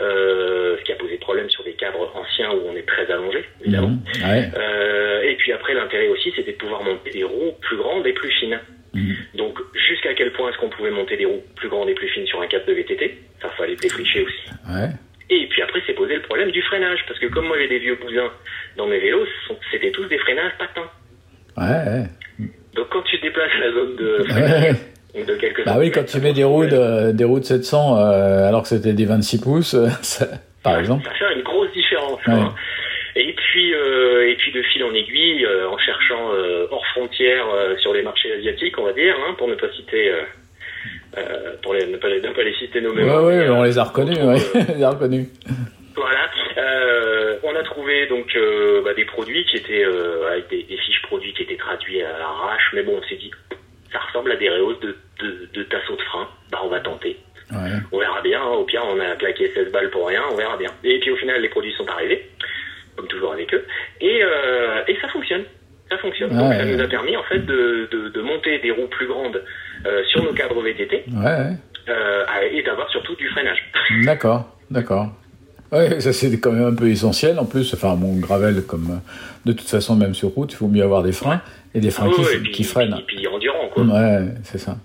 euh, 0.00 0.76
ce 0.78 0.84
qui 0.84 0.92
a 0.92 0.96
posé 0.96 1.16
problème 1.16 1.50
sur 1.50 1.64
des 1.64 1.72
cadres 1.72 2.10
anciens 2.14 2.50
où 2.52 2.68
on 2.68 2.76
est 2.76 2.86
très 2.86 3.10
allongé, 3.10 3.44
évidemment. 3.60 3.88
Mhm. 3.88 4.30
Ouais. 4.30 4.50
Euh, 4.56 5.22
et 5.22 5.34
puis 5.36 5.52
après, 5.52 5.74
l'intérêt 5.74 6.08
aussi, 6.08 6.32
c'était 6.36 6.52
de 6.52 6.56
pouvoir 6.56 6.82
monter 6.82 7.10
des 7.10 7.24
roues 7.24 7.52
plus 7.60 7.76
grandes 7.76 8.06
et 8.06 8.12
plus 8.12 8.30
fines. 8.30 8.60
Mhm. 8.94 9.16
Donc, 9.34 9.58
jusqu'à 9.74 10.14
quel 10.14 10.32
point 10.32 10.50
est-ce 10.50 10.58
qu'on 10.58 10.70
pouvait 10.70 10.90
monter 10.90 11.16
des 11.16 11.24
roues 11.24 11.42
plus 11.56 11.68
grandes 11.68 11.88
et 11.88 11.94
plus 11.94 12.08
fines 12.08 12.26
sur 12.26 12.40
un 12.40 12.46
cadre 12.46 12.66
de 12.66 12.72
VTT? 12.72 13.18
Ça, 13.42 13.48
fallait 13.50 13.76
défricher 13.76 14.22
aussi. 14.22 14.50
Ouais. 14.68 14.88
Et 15.30 15.46
puis 15.48 15.62
après, 15.62 15.82
c'est 15.86 15.94
posé 15.94 16.14
le 16.14 16.22
problème 16.22 16.50
du 16.50 16.62
freinage, 16.62 17.00
parce 17.06 17.18
que 17.20 17.26
comme 17.26 17.46
moi 17.46 17.58
j'ai 17.58 17.68
des 17.68 17.78
vieux 17.78 17.96
bousins 17.96 18.32
dans 18.76 18.86
mes 18.86 18.98
vélos, 18.98 19.26
c'était 19.70 19.90
tous 19.90 20.06
des 20.06 20.18
freinages 20.18 20.52
patins. 20.58 20.90
Ouais, 21.56 21.64
ouais. 21.64 22.46
Donc 22.74 22.88
quand 22.90 23.02
tu 23.02 23.18
déplaces 23.18 23.50
la 23.60 23.72
zone 23.72 23.96
de 23.96 24.24
freinage 24.24 24.62
ouais. 24.62 24.78
De 25.14 25.34
quelques 25.36 25.64
Bah 25.64 25.76
oui, 25.78 25.90
quand 25.90 26.04
tu 26.04 26.20
mets 26.20 26.32
des 26.32 26.44
roues 26.44 26.66
de, 26.66 27.12
des 27.12 27.24
roues 27.24 27.40
de 27.40 27.44
700 27.44 27.96
euh, 27.98 28.48
alors 28.48 28.62
que 28.62 28.68
c'était 28.68 28.92
des 28.92 29.04
26 29.06 29.40
pouces, 29.40 29.74
euh, 29.74 29.88
ça- 30.02 30.26
par 30.62 30.78
exemple. 30.78 31.04
Ça 31.04 31.12
fait 31.12 31.34
une 31.34 31.42
grosse 31.42 31.72
différence. 31.72 32.18
Ouais. 32.26 32.34
quoi. 32.34 32.54
Et 33.16 33.32
puis, 33.32 33.74
euh, 33.74 34.28
et 34.30 34.36
puis 34.36 34.52
de 34.52 34.62
fil 34.62 34.84
en 34.84 34.92
aiguille, 34.94 35.44
euh, 35.44 35.68
en 35.68 35.78
cherchant 35.78 36.30
euh, 36.32 36.66
hors 36.70 36.86
frontières 36.88 37.46
euh, 37.52 37.76
sur 37.78 37.92
les 37.92 38.02
marchés 38.02 38.32
asiatiques, 38.32 38.78
on 38.78 38.84
va 38.84 38.92
dire, 38.92 39.14
hein, 39.26 39.34
pour 39.38 39.48
ne 39.48 39.54
pas 39.54 39.66
citer, 39.72 40.10
euh, 40.10 40.20
euh, 41.16 41.52
pour 41.62 41.74
les, 41.74 41.86
ne, 41.86 41.96
pas 41.96 42.08
les, 42.08 42.20
ne 42.20 42.28
pas 42.32 42.42
les 42.44 42.54
citer 42.54 42.78
Ouais, 42.80 42.84
nommément. 42.86 43.20
ouais, 43.22 43.38
mais, 43.38 43.44
euh, 43.48 43.54
on 43.54 43.62
les 43.64 43.78
a 43.78 43.84
reconnus, 43.84 44.18
on 44.20 44.28
ouais. 44.34 44.40
euh, 44.56 44.62
les 44.76 44.82
a 44.84 44.90
reconnus. 44.90 45.26
Voilà. 45.96 46.28
Euh, 46.58 47.36
on 47.42 47.54
a 47.56 47.62
trouvé 47.64 48.06
donc 48.06 48.36
euh, 48.36 48.82
bah, 48.84 48.94
des 48.94 49.04
produits 49.04 49.44
qui 49.46 49.56
étaient 49.56 49.84
euh, 49.84 50.30
avec 50.30 50.48
des, 50.50 50.62
des 50.64 50.76
fiches 50.76 51.02
produits 51.02 51.32
qui 51.32 51.42
étaient 51.42 51.56
traduits 51.56 52.02
à 52.02 52.18
l'arrache, 52.18 52.70
mais 52.74 52.82
bon, 52.82 52.98
on 53.02 53.08
s'est 53.08 53.16
dit, 53.16 53.30
ça 53.92 53.98
ressemble 54.00 54.32
à 54.32 54.36
des 54.36 54.48
rehausses 54.50 54.80
de, 54.80 54.96
de, 55.20 55.48
de 55.54 55.62
tasseaux 55.64 55.96
de 55.96 56.02
frein. 56.02 56.28
Bah, 56.50 56.60
on 56.64 56.68
va 56.68 56.80
tenter. 56.80 57.16
Ouais. 57.50 57.70
On 57.92 57.98
verra 57.98 58.20
bien. 58.22 58.40
hein. 58.42 58.48
Au 58.52 58.64
pire, 58.64 58.82
on 58.86 59.00
a 59.00 59.16
claqué 59.16 59.50
16 59.54 59.72
balles 59.72 59.90
pour 59.90 60.06
rien. 60.08 60.22
On 60.30 60.36
verra 60.36 60.56
bien. 60.56 60.70
Et 60.84 60.98
puis 61.00 61.10
au 61.10 61.16
final, 61.16 61.40
les 61.40 61.48
produits 61.48 61.72
sont 61.72 61.86
arrivés, 61.88 62.28
comme 62.96 63.08
toujours 63.08 63.32
avec 63.32 63.52
eux, 63.54 63.64
et, 64.00 64.20
euh, 64.22 64.82
et 64.86 64.96
ça 65.00 65.08
fonctionne. 65.08 65.44
Ça 65.90 65.96
fonctionne. 65.98 66.28
Donc 66.36 66.52
ça 66.52 66.64
nous 66.66 66.80
a 66.82 66.86
permis 66.86 67.16
en 67.16 67.22
fait 67.22 67.38
de, 67.38 67.88
de, 67.90 68.08
de 68.10 68.20
monter 68.20 68.58
des 68.58 68.70
roues 68.70 68.88
plus 68.88 69.06
grandes 69.06 69.42
euh, 69.86 70.04
sur 70.04 70.22
nos 70.22 70.34
cadres 70.34 70.60
VTT 70.62 71.04
ouais. 71.16 71.52
euh, 71.88 72.24
et 72.52 72.62
d'avoir 72.62 72.90
surtout 72.90 73.14
du 73.16 73.26
freinage. 73.30 73.58
D'accord, 74.04 74.54
d'accord. 74.70 75.06
Ouais, 75.72 76.00
ça 76.00 76.12
c'est 76.12 76.38
quand 76.40 76.52
même 76.52 76.66
un 76.66 76.74
peu 76.74 76.88
essentiel. 76.88 77.38
En 77.38 77.44
plus, 77.44 77.74
enfin, 77.74 77.94
mon 77.94 78.14
gravel, 78.18 78.62
comme 78.64 79.00
de 79.44 79.52
toute 79.52 79.68
façon, 79.68 79.96
même 79.96 80.14
sur 80.14 80.30
route, 80.30 80.52
il 80.52 80.56
faut 80.56 80.68
mieux 80.68 80.82
avoir 80.82 81.02
des 81.02 81.12
freins 81.12 81.42
et 81.74 81.80
des 81.80 81.90
freins 81.90 82.08
Ah 82.10 82.14
qui, 82.14 82.20
ouais, 82.22 82.36
et 82.36 82.38
puis, 82.38 82.50
qui 82.52 82.64
freinent. 82.64 82.96
Et 82.98 83.02
puis, 83.06 83.26
endurant 83.26 83.68
quoi. 83.72 83.84
Ouais, 83.84 84.24
c'est 84.44 84.58
ça. 84.58 84.76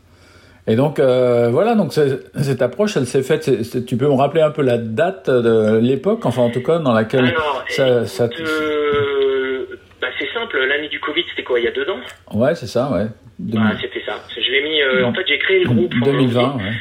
Et 0.66 0.76
donc, 0.78 1.00
euh, 1.00 1.50
voilà, 1.52 1.76
donc 1.76 1.92
cette 1.94 2.62
approche, 2.62 2.96
elle 2.96 3.06
s'est 3.06 3.24
faite. 3.24 3.86
tu 3.86 3.98
peux 3.98 4.08
me 4.08 4.14
rappeler 4.14 4.42
un 4.42 4.52
peu 4.52 4.62
la 4.62 4.78
date 4.78 5.30
de 5.30 5.78
l'époque, 5.78 6.26
enfin, 6.26 6.42
en 6.44 6.50
tout 6.52 6.64
cas, 6.64 6.80
dans 6.80 6.94
laquelle 6.94 7.26
Alors, 7.26 7.66
ça. 7.68 8.06
ça 8.06 8.30
euh, 8.40 9.66
bah, 10.02 10.08
c'est 10.18 10.28
simple, 10.34 10.58
l'année 10.66 10.88
du 10.88 11.00
Covid, 11.02 11.24
c'était 11.30 11.44
quoi, 11.44 11.60
il 11.60 11.66
y 11.66 11.68
a 11.68 11.72
deux 11.72 11.90
ans? 11.90 12.00
Ouais, 12.34 12.56
c'est 12.56 12.68
ça, 12.68 12.90
ouais. 12.92 13.08
Bah, 13.40 13.72
C'était 13.82 14.04
ça. 14.06 14.14
Je 14.36 14.52
l'ai 14.52 14.64
mis, 14.64 14.82
euh, 14.82 15.06
en 15.06 15.14
fait, 15.14 15.24
j'ai 15.28 15.38
créé 15.40 15.60
le 15.60 15.66
groupe 15.66 15.94
en 16.02 16.06
2020, 16.06 16.42
janvier 16.42 16.66
ouais. 16.66 16.74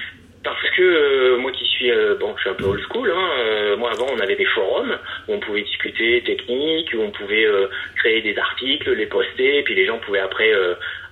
Que 0.77 0.83
euh, 0.83 1.37
moi 1.39 1.51
qui 1.53 1.65
suis 1.67 1.91
euh, 1.91 2.15
bon, 2.19 2.35
je 2.37 2.41
suis 2.43 2.51
un 2.51 2.55
peu 2.55 2.65
old 2.65 2.81
school. 2.89 3.11
Hein. 3.15 3.31
Euh, 3.39 3.77
moi, 3.77 3.91
avant, 3.93 4.07
on 4.13 4.19
avait 4.21 4.37
des 4.37 4.45
forums 4.47 4.97
où 5.29 5.35
on 5.35 5.41
pouvait 5.41 5.63
discuter 5.63 6.23
technique, 6.23 6.93
où 6.95 7.01
on 7.03 7.11
pouvait 7.11 7.45
euh, 7.47 7.67
créer 7.97 8.21
des 8.23 8.37
articles, 8.39 8.91
les 8.93 9.07
poster, 9.07 9.63
puis 9.63 9.75
les 9.75 9.87
gens 9.87 9.99
pouvaient 9.99 10.21
après 10.21 10.51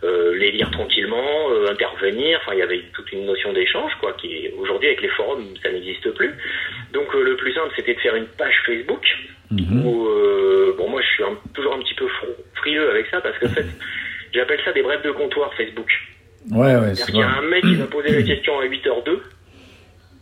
les 0.02 0.50
lire 0.50 0.70
tranquillement, 0.70 1.50
intervenir. 1.68 2.38
Enfin, 2.42 2.52
il 2.54 2.58
y 2.60 2.62
avait 2.62 2.82
toute 2.94 3.10
une 3.12 3.26
notion 3.26 3.52
d'échange, 3.52 3.92
quoi. 4.00 4.12
Qui 4.14 4.48
aujourd'hui 4.58 4.88
avec 4.88 5.02
les 5.02 5.08
forums, 5.08 5.44
ça 5.62 5.70
n'existe 5.70 6.10
plus. 6.12 6.30
Donc, 6.92 7.12
le 7.14 7.36
plus 7.36 7.52
simple, 7.52 7.70
c'était 7.76 7.94
de 7.94 8.00
faire 8.00 8.14
une 8.16 8.26
page 8.26 8.54
Facebook. 8.66 9.04
Mhm. 9.50 9.84
Où, 9.86 10.08
bon, 10.78 10.88
moi, 10.88 11.00
je 11.02 11.06
suis 11.08 11.22
un- 11.24 11.38
toujours 11.54 11.74
un 11.74 11.78
petit 11.80 11.94
peu 11.94 12.06
fr- 12.06 12.36
frileux 12.56 12.88
avec 12.90 13.06
ça 13.08 13.20
parce 13.20 13.36
que 13.38 13.46
en 13.46 13.50
fait, 13.50 13.66
j'appelle 14.32 14.60
ça 14.64 14.72
des 14.72 14.82
brèves 14.82 15.02
de 15.02 15.10
comptoir 15.10 15.52
Facebook. 15.54 15.90
Ouais, 16.50 16.74
ouais, 16.76 16.94
c'est 16.94 17.06
qu'il 17.10 17.20
y 17.20 17.22
a 17.22 17.28
un 17.28 17.42
mec 17.42 17.62
qui 17.62 17.74
va 17.74 17.86
poser 17.86 18.10
la 18.10 18.22
question 18.22 18.58
à 18.58 18.64
8h02. 18.64 19.20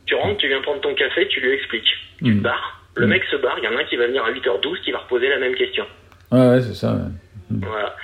Tu 0.08 0.14
rentres, 0.14 0.38
tu 0.38 0.48
viens 0.48 0.60
prendre 0.62 0.80
ton 0.80 0.94
café, 0.94 1.28
tu 1.28 1.40
lui 1.40 1.52
expliques. 1.52 1.92
Tu 2.18 2.32
Mm. 2.32 2.38
te 2.38 2.42
barres. 2.42 2.80
Le 2.96 3.06
mec 3.06 3.22
se 3.30 3.36
barre, 3.36 3.56
il 3.58 3.64
y 3.64 3.68
en 3.68 3.76
a 3.76 3.80
un 3.80 3.84
qui 3.84 3.96
va 3.96 4.06
venir 4.06 4.24
à 4.24 4.30
8h12 4.32 4.80
qui 4.80 4.90
va 4.90 4.98
reposer 4.98 5.28
la 5.28 5.38
même 5.38 5.54
question. 5.54 5.84
Ouais, 6.32 6.48
ouais, 6.48 6.60
c'est 6.62 6.74
ça. 6.74 6.92
ouais. 6.94 7.10
Voilà. 7.50 7.94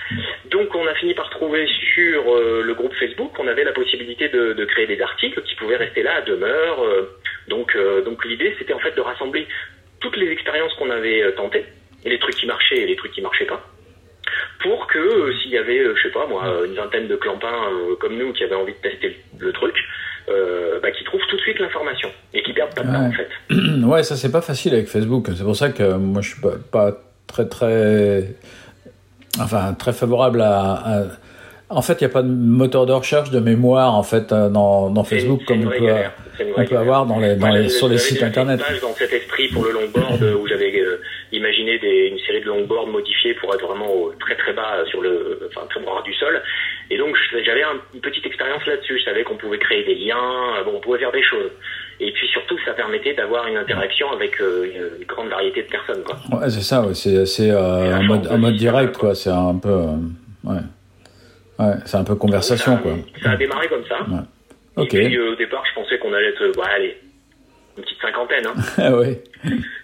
Donc 0.50 0.74
on 0.74 0.86
a 0.86 0.94
fini 0.94 1.12
par 1.14 1.28
trouver 1.30 1.66
sur 1.94 2.22
euh, 2.34 2.62
le 2.64 2.74
groupe 2.74 2.94
Facebook 2.94 3.32
qu'on 3.36 3.48
avait 3.48 3.64
la 3.64 3.72
possibilité 3.72 4.28
de, 4.28 4.52
de 4.54 4.64
créer 4.64 4.86
des 4.86 5.00
articles 5.02 5.42
qui 5.42 5.54
pouvaient 5.56 5.76
rester 5.76 6.02
là 6.02 6.16
à 6.16 6.20
demeure. 6.22 6.82
euh, 6.84 7.18
donc 7.48 7.74
euh, 7.76 8.02
donc 8.02 8.24
l'idée 8.24 8.54
c'était 8.58 8.72
en 8.72 8.78
fait 8.78 8.94
de 8.96 9.00
rassembler 9.02 9.46
toutes 10.00 10.16
les 10.16 10.30
expériences 10.30 10.72
qu'on 10.74 10.90
avait 10.90 11.30
tentées, 11.34 11.64
et 12.04 12.10
les 12.10 12.18
trucs 12.18 12.36
qui 12.36 12.46
marchaient 12.46 12.78
et 12.82 12.86
les 12.86 12.96
trucs 12.96 13.12
qui 13.12 13.20
marchaient 13.22 13.44
pas, 13.46 13.62
pour 14.62 14.86
que 14.86 15.32
s'il 15.38 15.50
y 15.50 15.58
avait, 15.58 15.82
je 15.94 16.02
sais 16.02 16.10
pas 16.12 16.26
moi, 16.26 16.62
une 16.66 16.74
vingtaine 16.74 17.08
de 17.08 17.16
clampins 17.16 17.68
comme 18.00 18.16
nous 18.16 18.32
qui 18.32 18.44
avaient 18.44 18.54
envie 18.54 18.72
de 18.72 18.78
tester 18.88 19.16
le, 19.38 19.46
le 19.46 19.52
truc, 19.52 19.74
euh, 20.28 20.80
bah, 20.82 20.90
qui 20.90 21.04
trouvent 21.04 21.20
tout 21.28 21.36
de 21.36 21.40
suite 21.42 21.58
l'information 21.58 22.08
et 22.32 22.42
qui 22.42 22.52
perdent 22.52 22.74
pas 22.74 22.82
de 22.82 22.86
temps 22.92 23.00
Ouais. 23.00 23.06
en 23.06 23.12
fait. 23.12 23.28
Ouais, 23.86 24.02
ça 24.02 24.16
c'est 24.16 24.32
pas 24.32 24.40
facile 24.40 24.72
avec 24.74 24.86
Facebook. 24.88 25.28
C'est 25.36 25.44
pour 25.44 25.56
ça 25.56 25.68
que 25.70 25.94
moi 25.94 26.22
je 26.22 26.30
suis 26.30 26.40
pas, 26.40 26.52
pas 26.72 26.96
très 27.26 27.46
très, 27.48 28.24
enfin 29.40 29.74
très 29.74 29.92
favorable 29.92 30.40
à. 30.42 30.72
à- 30.72 31.02
En 31.70 31.82
fait, 31.82 31.94
il 32.00 32.04
n'y 32.04 32.10
a 32.10 32.12
pas 32.12 32.22
de 32.22 32.28
moteur 32.28 32.86
de 32.86 32.92
recherche 32.92 33.30
de 33.30 33.40
mémoire 33.40 33.94
en 33.94 34.02
fait 34.02 34.32
euh, 34.32 34.48
dans, 34.48 35.02
Facebook 35.04 35.40
comme 35.46 35.66
on 35.66 35.70
peut, 35.70 35.78
galère. 35.86 36.12
On 36.56 36.64
peut 36.64 36.76
avoir 36.76 37.06
dans 37.06 37.18
les, 37.18 37.36
dans 37.36 37.48
les, 37.48 37.68
sur 37.68 37.88
les 37.88 37.98
sites 37.98 38.22
internet. 38.22 38.60
dans 38.82 38.94
cet 38.94 39.12
esprit 39.12 39.48
pour 39.48 39.64
le 39.64 39.72
longboard 39.72 40.22
euh, 40.22 40.34
où 40.36 40.46
j'avais 40.46 40.72
euh, 40.78 41.00
imaginé 41.32 41.78
des, 41.78 42.08
une 42.12 42.18
série 42.26 42.40
de 42.42 42.46
longboards 42.46 42.86
modifiés 42.88 43.34
pour 43.34 43.52
être 43.54 43.66
vraiment 43.66 43.90
au- 43.92 44.12
très 44.20 44.36
très 44.36 44.52
bas 44.52 44.84
sur 44.90 45.00
le, 45.00 45.48
enfin 45.48 45.66
très 45.70 45.80
bas 45.80 45.92
du 46.04 46.14
sol. 46.14 46.40
Et 46.90 46.98
donc 46.98 47.16
j'avais 47.44 47.62
un- 47.62 47.80
une 47.94 48.00
petite 48.00 48.26
expérience 48.26 48.64
là-dessus. 48.66 48.98
Je 48.98 49.04
savais 49.04 49.24
qu'on 49.24 49.36
pouvait 49.36 49.58
créer 49.58 49.84
des 49.84 49.94
liens, 49.94 50.56
euh, 50.58 50.64
bon, 50.64 50.72
on 50.76 50.80
pouvait 50.80 50.98
faire 50.98 51.12
des 51.12 51.22
choses. 51.22 51.50
Et 52.00 52.10
puis 52.12 52.26
surtout, 52.28 52.56
ça 52.64 52.72
permettait 52.72 53.14
d'avoir 53.14 53.46
une 53.46 53.56
interaction 53.56 54.10
avec 54.12 54.40
euh, 54.40 54.96
une, 54.98 55.06
grande 55.06 55.28
variété 55.28 55.62
de 55.62 55.68
personnes. 55.68 56.02
Quoi. 56.02 56.16
Ouais, 56.38 56.50
c'est 56.50 56.60
ça. 56.62 56.82
Ouais, 56.82 56.94
c'est 56.94 57.24
c'est 57.26 57.50
euh, 57.50 57.90
la 57.90 57.98
en 57.98 58.38
mode 58.38 58.56
direct 58.56 58.96
quoi. 58.96 59.14
C'est 59.14 59.30
un 59.30 59.56
peu, 59.58 59.68
euh, 59.68 59.96
ouais, 60.44 60.60
ouais, 61.60 61.74
c'est 61.86 61.96
un 61.96 62.04
peu 62.04 62.16
conversation 62.16 62.76
ça, 62.76 62.82
quoi. 62.82 62.92
Ça 63.22 63.30
a 63.30 63.36
démarré 63.36 63.68
comme 63.68 63.84
ça. 63.86 63.98
Et 64.82 64.86
puis 64.86 65.18
au 65.18 65.36
départ, 65.36 65.62
je 65.68 65.80
pensais 65.80 65.98
qu'on 65.98 66.12
allait 66.12 66.30
être, 66.30 66.56
bah, 66.56 66.64
allez, 66.74 66.98
une 67.76 67.84
petite 67.84 68.00
cinquantaine. 68.00 68.46
Hein. 68.46 68.54
Ah 68.78 68.92
ouais. 68.96 69.22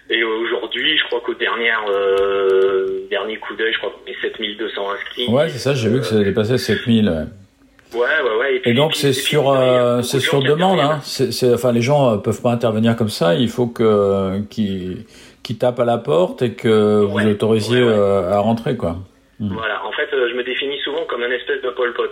Et 0.09 0.23
aujourd'hui, 0.71 0.97
je 0.97 1.03
crois 1.05 1.19
qu'au 1.21 1.33
dernier, 1.33 1.71
euh, 1.89 3.01
dernier 3.09 3.37
coup 3.37 3.53
d'œil, 3.55 3.73
je 3.73 3.77
crois 3.79 3.91
qu'on 3.91 4.09
est 4.11 4.15
7200 4.21 4.91
inscrits. 4.91 5.27
Ouais, 5.27 5.49
c'est 5.49 5.57
ça. 5.59 5.73
J'ai 5.73 5.89
vu 5.89 5.99
que 5.99 6.05
ça 6.05 6.15
a 6.17 6.23
dépassé 6.23 6.57
7000. 6.57 7.09
Ouais. 7.09 7.99
Ouais, 7.99 8.07
ouais, 8.23 8.37
ouais. 8.39 8.59
puis- 8.59 8.71
Et 8.71 8.73
donc 8.73 8.95
c'est 8.95 9.11
sur 9.11 9.51
euh, 9.51 10.01
c'est 10.01 10.21
sur 10.21 10.41
demande 10.41 10.79
hein. 10.79 10.99
C'est 11.03 11.33
c'est- 11.33 11.53
enfin 11.53 11.73
les 11.73 11.81
gens 11.81 12.13
euh, 12.13 12.17
peuvent 12.17 12.41
pas 12.41 12.51
intervenir 12.51 12.95
comme 12.95 13.09
ça, 13.09 13.35
il 13.35 13.49
faut 13.49 13.67
que 13.67 14.39
qu'ils 14.49 15.03
qu'ils 15.43 15.57
tapent 15.57 15.81
à 15.81 15.83
la 15.85 15.97
porte 15.97 16.41
et 16.41 16.53
que 16.53 17.01
vous 17.01 17.13
ouais, 17.17 17.23
ouais. 17.25 17.89
euh, 17.89 18.31
à 18.31 18.39
rentrer 18.39 18.77
quoi. 18.77 18.95
Voilà, 19.41 19.83
en 19.85 19.91
fait, 19.91 20.07
je 20.11 20.35
me 20.35 20.43
définis 20.43 20.77
souvent 20.85 21.03
comme 21.09 21.23
un 21.23 21.31
espèce 21.31 21.61
de 21.63 21.69
Pol 21.71 21.91
Pot. 21.93 22.11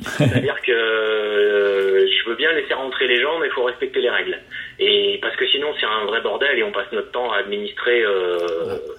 C'est-à-dire 0.00 0.56
que 0.66 0.72
euh, 0.72 2.06
je 2.06 2.28
veux 2.28 2.36
bien 2.36 2.52
laisser 2.52 2.74
rentrer 2.74 3.06
les 3.06 3.22
gens, 3.22 3.38
mais 3.40 3.46
il 3.46 3.52
faut 3.52 3.64
respecter 3.64 4.00
les 4.02 4.10
règles. 4.10 4.36
Et 4.78 5.18
parce 5.22 5.36
que 5.36 5.46
sinon, 5.46 5.68
c'est 5.80 5.86
un 5.86 6.04
vrai 6.04 6.20
bordel 6.20 6.58
et 6.58 6.62
on 6.62 6.72
passe 6.72 6.90
notre 6.92 7.10
temps 7.10 7.32
à 7.32 7.38
administrer 7.38 8.02
euh, 8.02 8.38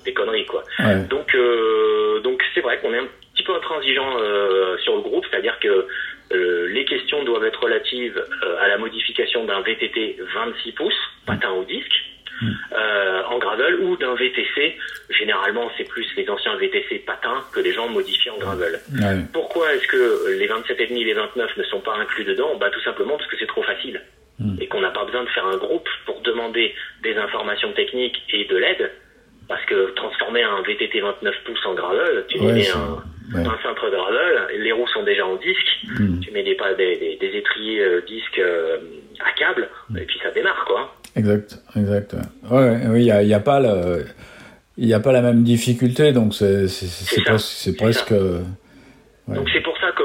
des 0.05 0.13
conneries, 0.13 0.45
quoi. 0.45 0.63
Ouais. 0.79 1.03
Donc, 1.09 1.35
euh, 1.35 2.19
donc 2.21 2.43
c'est 2.53 2.61
vrai 2.61 2.79
qu'on 2.79 2.93
est 2.93 2.99
un 2.99 3.07
petit 3.35 3.43
peu 3.43 3.53
intransigeant 3.53 4.17
euh, 4.19 4.77
sur 4.79 4.95
le 4.95 5.01
groupe, 5.01 5.25
c'est-à-dire 5.29 5.59
que 5.59 5.87
euh, 6.33 6.67
les 6.69 6.85
questions 6.85 7.23
doivent 7.23 7.45
être 7.45 7.61
relatives 7.61 8.21
euh, 8.43 8.57
à 8.59 8.67
la 8.67 8.77
modification 8.77 9.45
d'un 9.45 9.61
VTT 9.61 10.17
26 10.33 10.71
pouces, 10.73 10.93
patin 11.25 11.51
au 11.51 11.63
disque, 11.63 11.93
euh, 12.73 13.23
en 13.29 13.37
gravel, 13.37 13.75
ou 13.81 13.95
d'un 13.97 14.15
VTC. 14.15 14.77
Généralement, 15.09 15.71
c'est 15.77 15.87
plus 15.87 16.07
les 16.17 16.29
anciens 16.29 16.55
VTC 16.57 16.99
patins 17.05 17.43
que 17.53 17.59
les 17.59 17.71
gens 17.71 17.87
modifient 17.87 18.31
en 18.31 18.37
gravel. 18.37 18.79
Ouais. 18.93 19.23
Pourquoi 19.31 19.73
est-ce 19.73 19.87
que 19.87 20.31
les 20.37 20.47
27,5 20.47 20.81
et 20.81 21.03
les 21.03 21.13
29 21.13 21.57
ne 21.57 21.63
sont 21.63 21.79
pas 21.79 21.95
inclus 21.95 22.25
dedans? 22.25 22.55
Bah 22.55 22.69
tout 22.71 22.81
simplement 22.81 23.17
parce 23.17 23.29
que 23.29 23.37
c'est 23.37 23.47
trop 23.47 23.63
facile 23.63 24.01
et 24.59 24.67
qu'on 24.67 24.81
n'a 24.81 24.91
pas 24.91 25.03
besoin 25.05 25.23
de 25.23 25.29
faire 25.29 25.45
un 25.47 25.57
groupe 25.57 25.87
pour 26.05 26.21
demander 26.21 26.73
des 27.03 27.15
informations 27.17 27.71
techniques 27.73 28.21
et 28.33 28.45
de 28.45 28.55
l'aide. 28.57 28.91
Parce 29.47 29.63
que 29.65 29.91
transformer 29.95 30.43
un 30.43 30.61
VTT 30.61 30.99
29 30.99 31.33
pouces 31.45 31.65
en 31.65 31.73
gravel, 31.73 32.25
tu 32.27 32.37
Ouais, 32.39 32.51
mets 32.53 32.69
un, 32.69 33.01
ouais. 33.33 33.47
un 33.47 33.57
cintre 33.63 33.89
gravel, 33.89 34.61
les 34.61 34.71
roues 34.73 34.87
sont 34.89 35.03
déjà 35.03 35.25
en 35.25 35.37
disque, 35.37 35.67
Mm. 35.99 36.19
tu 36.19 36.31
mets 36.31 36.43
des, 36.43 36.55
pas- 36.55 36.73
des, 36.73 37.17
des, 37.19 37.37
étriers 37.37 37.79
euh, 37.81 38.01
disques 38.05 38.39
euh, 38.39 38.77
à 39.25 39.31
câble, 39.39 39.69
et 39.97 40.01
puis 40.01 40.19
ça 40.21 40.31
démarre 40.31 40.65
quoi. 40.65 40.93
Exact, 41.15 41.57
exact. 41.77 42.13
Ouais, 42.51 42.77
oui, 42.89 42.99
il 43.03 43.05
y 43.05 43.11
a, 43.11 43.23
y 43.23 43.33
a 43.33 43.39
pas 43.39 43.59
le 43.61 44.05
il 44.77 44.85
y 44.87 44.93
a 44.93 44.99
pas 44.99 45.11
la 45.13 45.21
même 45.21 45.43
difficulté 45.43 46.11
donc 46.11 46.35
c'est 46.35 46.65
presque. 47.77 48.13
Donc 49.27 49.49
c'est 49.51 49.61
pour 49.61 49.77
ça 49.79 49.91
que 49.93 50.03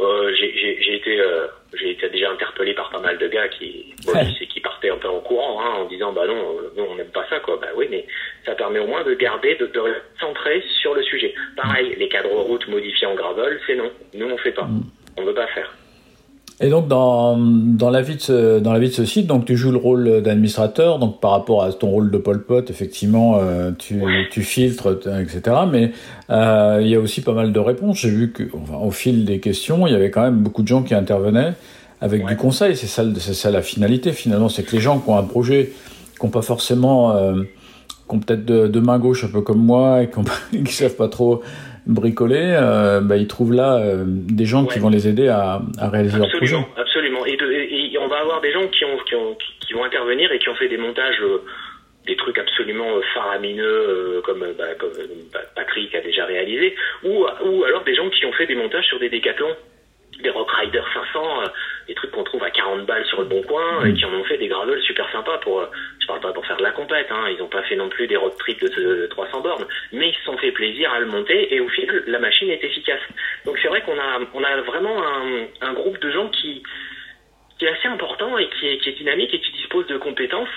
euh, 0.00 0.32
j'ai- 0.34 0.52
j'ai 0.56 0.80
j'ai 0.82 0.96
été, 0.96 1.20
euh, 1.20 1.46
j'ai 1.74 1.90
été 1.90 2.08
déjà 2.08 2.30
interpellé 2.30 2.74
par 2.74 2.90
pas 2.90 3.00
mal 3.00 3.18
de 3.18 3.28
gars 3.28 3.48
qui, 3.48 3.94
Ouais. 4.08 4.26
qui 4.48 4.60
partaient 4.60 4.90
un 4.90 4.96
peu 4.96 5.08
en 5.08 5.20
courant 5.20 5.60
hein, 5.60 5.70
en 5.80 5.84
disant 5.86 6.12
bah 6.12 6.26
non, 6.26 6.34
euh, 6.58 6.72
nous 6.76 6.84
on 6.84 6.94
n'aime 6.96 7.10
pas 7.10 7.26
ça 7.28 7.38
quoi. 7.40 7.58
Bah 7.60 7.68
oui, 7.76 7.86
mais 7.90 8.06
ça 8.46 8.54
permet 8.54 8.78
au 8.78 8.86
moins 8.86 9.04
de 9.04 9.14
garder, 9.14 9.54
de, 9.56 9.66
de 9.66 9.80
centrer 10.20 10.62
sur 10.80 10.94
le 10.94 11.02
sujet. 11.02 11.34
Pareil, 11.56 11.94
les 11.98 12.08
cadres 12.08 12.30
routes 12.34 12.66
modifiés 12.68 13.06
en 13.06 13.14
gravel, 13.14 13.60
c'est 13.66 13.74
non. 13.76 13.90
Nous 14.14 14.26
on 14.26 14.36
fait 14.38 14.52
pas. 14.52 14.64
Mm. 14.64 14.82
On 15.18 15.22
veut 15.24 15.34
pas 15.34 15.46
faire. 15.48 15.70
Et 16.62 16.68
donc 16.68 16.88
dans, 16.88 17.38
dans 17.38 17.88
la 17.88 18.02
vie 18.02 18.16
de 18.16 18.20
ce, 18.20 18.58
dans 18.58 18.74
la 18.74 18.78
vie 18.78 18.88
de 18.88 18.92
ce 18.92 19.06
site, 19.06 19.26
donc 19.26 19.46
tu 19.46 19.56
joues 19.56 19.70
le 19.72 19.78
rôle 19.78 20.20
d'administrateur, 20.20 20.98
donc 20.98 21.18
par 21.18 21.30
rapport 21.30 21.62
à 21.64 21.72
ton 21.72 21.88
rôle 21.88 22.10
de 22.10 22.18
Pol 22.18 22.42
Pot, 22.44 22.68
effectivement, 22.68 23.38
euh, 23.40 23.70
tu, 23.78 24.02
tu 24.30 24.42
filtres, 24.42 24.98
etc. 25.22 25.40
Mais 25.70 25.92
euh, 26.28 26.80
il 26.82 26.88
y 26.88 26.94
a 26.94 27.00
aussi 27.00 27.22
pas 27.22 27.32
mal 27.32 27.52
de 27.52 27.58
réponses. 27.58 27.98
J'ai 28.00 28.10
vu 28.10 28.32
que, 28.32 28.42
enfin, 28.54 28.76
au 28.84 28.90
fil 28.90 29.24
des 29.24 29.40
questions, 29.40 29.86
il 29.86 29.94
y 29.94 29.96
avait 29.96 30.10
quand 30.10 30.20
même 30.22 30.36
beaucoup 30.42 30.60
de 30.62 30.68
gens 30.68 30.82
qui 30.82 30.94
intervenaient 30.94 31.54
avec 32.02 32.24
Ouais. 32.24 32.30
du 32.32 32.36
conseil. 32.36 32.76
C'est 32.76 32.86
ça, 32.86 33.04
c'est 33.18 33.34
ça 33.34 33.50
la 33.50 33.62
finalité 33.62 34.12
finalement, 34.12 34.50
c'est 34.50 34.62
que 34.62 34.72
les 34.72 34.82
gens 34.82 34.98
qui 34.98 35.08
ont 35.08 35.16
un 35.16 35.22
projet, 35.22 35.72
qui 36.18 36.26
n'ont 36.26 36.30
pas 36.30 36.42
forcément, 36.42 37.16
euh, 37.16 37.42
qui 38.06 38.14
ont 38.14 38.18
peut-être 38.18 38.44
de, 38.44 38.66
de 38.66 38.80
main 38.80 38.98
gauche 38.98 39.24
un 39.24 39.28
peu 39.28 39.40
comme 39.40 39.64
moi 39.64 40.02
et 40.02 40.10
qui, 40.10 40.62
qui 40.64 40.72
savent 40.74 40.96
pas 40.96 41.08
trop 41.08 41.40
bricoler, 41.86 42.56
euh, 42.60 43.00
bah, 43.00 43.16
ils 43.16 43.26
trouvent 43.28 43.52
là 43.54 43.76
euh, 43.78 44.04
des 44.06 44.44
gens 44.46 44.64
qui 44.66 44.78
vont 44.78 44.90
les 44.90 45.08
aider 45.08 45.28
à, 45.28 45.60
à 45.78 45.88
réaliser 45.88 46.18
leur 46.18 46.28
projet. 46.28 46.54
Absolument, 46.56 46.68
absolument. 46.76 47.26
Et, 47.26 47.36
de- 47.36 47.50
et- 47.52 47.92
et 47.92 47.98
on 47.98 48.08
va 48.08 48.18
avoir 48.20 48.40
des 48.40 48.52
gens 48.52 48.66
qui, 48.68 48.84
ont, 48.84 48.98
qui, 49.06 49.14
ont, 49.14 49.34
qui- 49.66 49.72
vont 49.72 49.84
intervenir 49.84 50.30
et 50.32 50.38
qui 50.38 50.48
ont 50.48 50.54
fait 50.56 50.68
des 50.68 50.76
montages, 50.78 51.20
euh, 51.22 51.38
des 52.06 52.16
trucs 52.16 52.38
absolument 52.38 52.96
euh, 52.96 53.00
faramineux, 53.14 53.64
euh, 53.64 54.20
comme, 54.22 54.42
euh, 54.42 54.52
bah, 54.58 54.74
comme 54.78 54.90
bah, 55.32 55.40
Patrick 55.54 55.94
a 55.94 56.00
déjà 56.00 56.24
réalisé, 56.24 56.74
ou, 57.04 57.24
ou 57.44 57.64
alors 57.64 57.84
des 57.84 57.94
gens 57.94 58.08
qui 58.10 58.26
ont 58.26 58.32
fait 58.32 58.46
des 58.46 58.56
montages 58.56 58.86
sur 58.86 58.98
des 58.98 59.08
décathlons, 59.08 59.54
des 60.22 60.30
Rock 60.30 60.50
Rider 60.50 60.82
500, 60.92 61.20
euh, 61.42 61.46
des 61.90 61.94
trucs 61.94 62.12
qu'on 62.12 62.22
trouve 62.22 62.44
à 62.44 62.50
40 62.50 62.86
balles 62.86 63.04
sur 63.04 63.20
le 63.20 63.26
bon 63.26 63.42
coin, 63.42 63.84
et 63.84 63.92
qui 63.94 64.04
en 64.04 64.12
ont 64.14 64.22
fait 64.22 64.36
des 64.36 64.46
gravels 64.46 64.80
super 64.82 65.10
sympas 65.10 65.38
pour, 65.38 65.58
euh, 65.58 65.66
je 66.00 66.06
parle 66.06 66.20
pas 66.20 66.32
pour 66.32 66.46
faire 66.46 66.56
de 66.56 66.62
la 66.62 66.70
compète, 66.70 67.08
hein, 67.10 67.26
ils 67.28 67.38
n'ont 67.38 67.48
pas 67.48 67.62
fait 67.62 67.74
non 67.74 67.88
plus 67.88 68.06
des 68.06 68.16
road 68.16 68.32
trips 68.38 68.62
de, 68.62 68.68
de 68.68 69.06
300 69.08 69.40
bornes, 69.40 69.66
mais 69.90 70.10
ils 70.10 70.14
se 70.14 70.22
sont 70.22 70.36
fait 70.36 70.52
plaisir 70.52 70.92
à 70.92 71.00
le 71.00 71.06
monter, 71.06 71.52
et 71.52 71.58
au 71.58 71.68
final, 71.68 72.04
la 72.06 72.20
machine 72.20 72.48
est 72.48 72.62
efficace. 72.62 73.00
Donc 73.44 73.58
c'est 73.60 73.66
vrai 73.66 73.80
qu'on 73.80 73.98
a, 73.98 74.20
on 74.32 74.44
a 74.44 74.60
vraiment 74.60 75.02
un, 75.02 75.46
un 75.62 75.72
groupe 75.72 75.98
de 75.98 76.12
gens 76.12 76.28
qui, 76.28 76.62
qui 77.58 77.64
est 77.64 77.70
assez 77.70 77.88
important 77.88 78.38
et 78.38 78.48
qui 78.50 78.68
est, 78.68 78.78
qui 78.78 78.90
est 78.90 78.92
dynamique 78.92 79.34
et 79.34 79.40
qui 79.40 79.50
dispose 79.50 79.88
de 79.88 79.96
compétences 79.96 80.48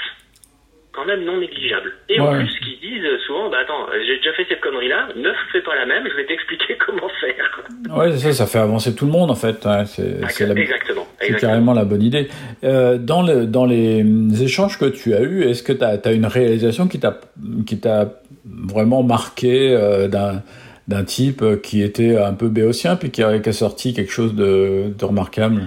quand 0.93 1.05
même 1.05 1.23
non 1.25 1.38
négligeables. 1.39 1.91
Et 2.09 2.19
en 2.19 2.31
plus, 2.33 2.47
qui 2.59 2.77
disent 2.81 3.07
souvent, 3.25 3.50
bah 3.50 3.57
attends, 3.63 3.88
j'ai 4.05 4.17
déjà 4.17 4.31
fait 4.33 4.45
cette 4.47 4.62
connerie-là, 4.62 5.09
ne 5.15 5.31
fais 5.51 5.62
pas 5.62 5.75
la 5.75 5.85
même, 5.85 6.03
je 6.09 6.15
vais 6.15 6.25
t'expliquer 6.25 6.77
comment 6.85 7.09
faire. 7.19 7.62
Ouais, 7.95 8.12
c'est 8.12 8.31
ça, 8.31 8.33
ça 8.33 8.45
fait 8.47 8.59
avancer 8.59 8.95
tout 8.95 9.05
le 9.05 9.12
monde 9.12 9.31
en 9.31 9.35
fait. 9.35 9.65
Ouais, 9.65 9.85
c'est 9.85 10.17
c'est 10.29 10.45
la- 10.47 10.53
Exactement. 10.59 11.07
c'est 11.19 11.35
carrément 11.39 11.73
la 11.73 11.83
bonne 11.85 12.03
idée. 12.03 12.27
Euh, 12.63 12.97
dans, 12.97 13.21
le, 13.23 13.45
dans 13.45 13.65
les 13.65 14.05
échanges 14.43 14.77
que 14.79 14.85
tu 14.85 15.13
as 15.13 15.21
eus, 15.21 15.43
est-ce 15.43 15.63
que 15.63 15.73
tu 15.73 15.83
as, 15.83 16.12
une 16.12 16.25
réalisation 16.27 16.88
qui 16.88 17.00
t'a 17.00 17.19
qui 17.65 17.79
t'a 17.79 18.13
vraiment 18.45 19.03
marqué 19.03 19.75
euh, 19.75 20.07
d'un 20.07 20.43
d'un 20.88 21.03
type 21.05 21.43
qui 21.63 21.81
était 21.81 22.17
un 22.17 22.33
peu 22.33 22.50
béotien 22.50 22.97
puis 22.97 23.09
qui 23.09 23.23
a, 23.23 23.39
qui 23.39 23.47
a 23.50 23.53
sorti 23.53 23.93
quelque 23.93 24.12
chose 24.12 24.35
de, 24.35 24.89
de 24.97 25.05
remarquable? 25.05 25.62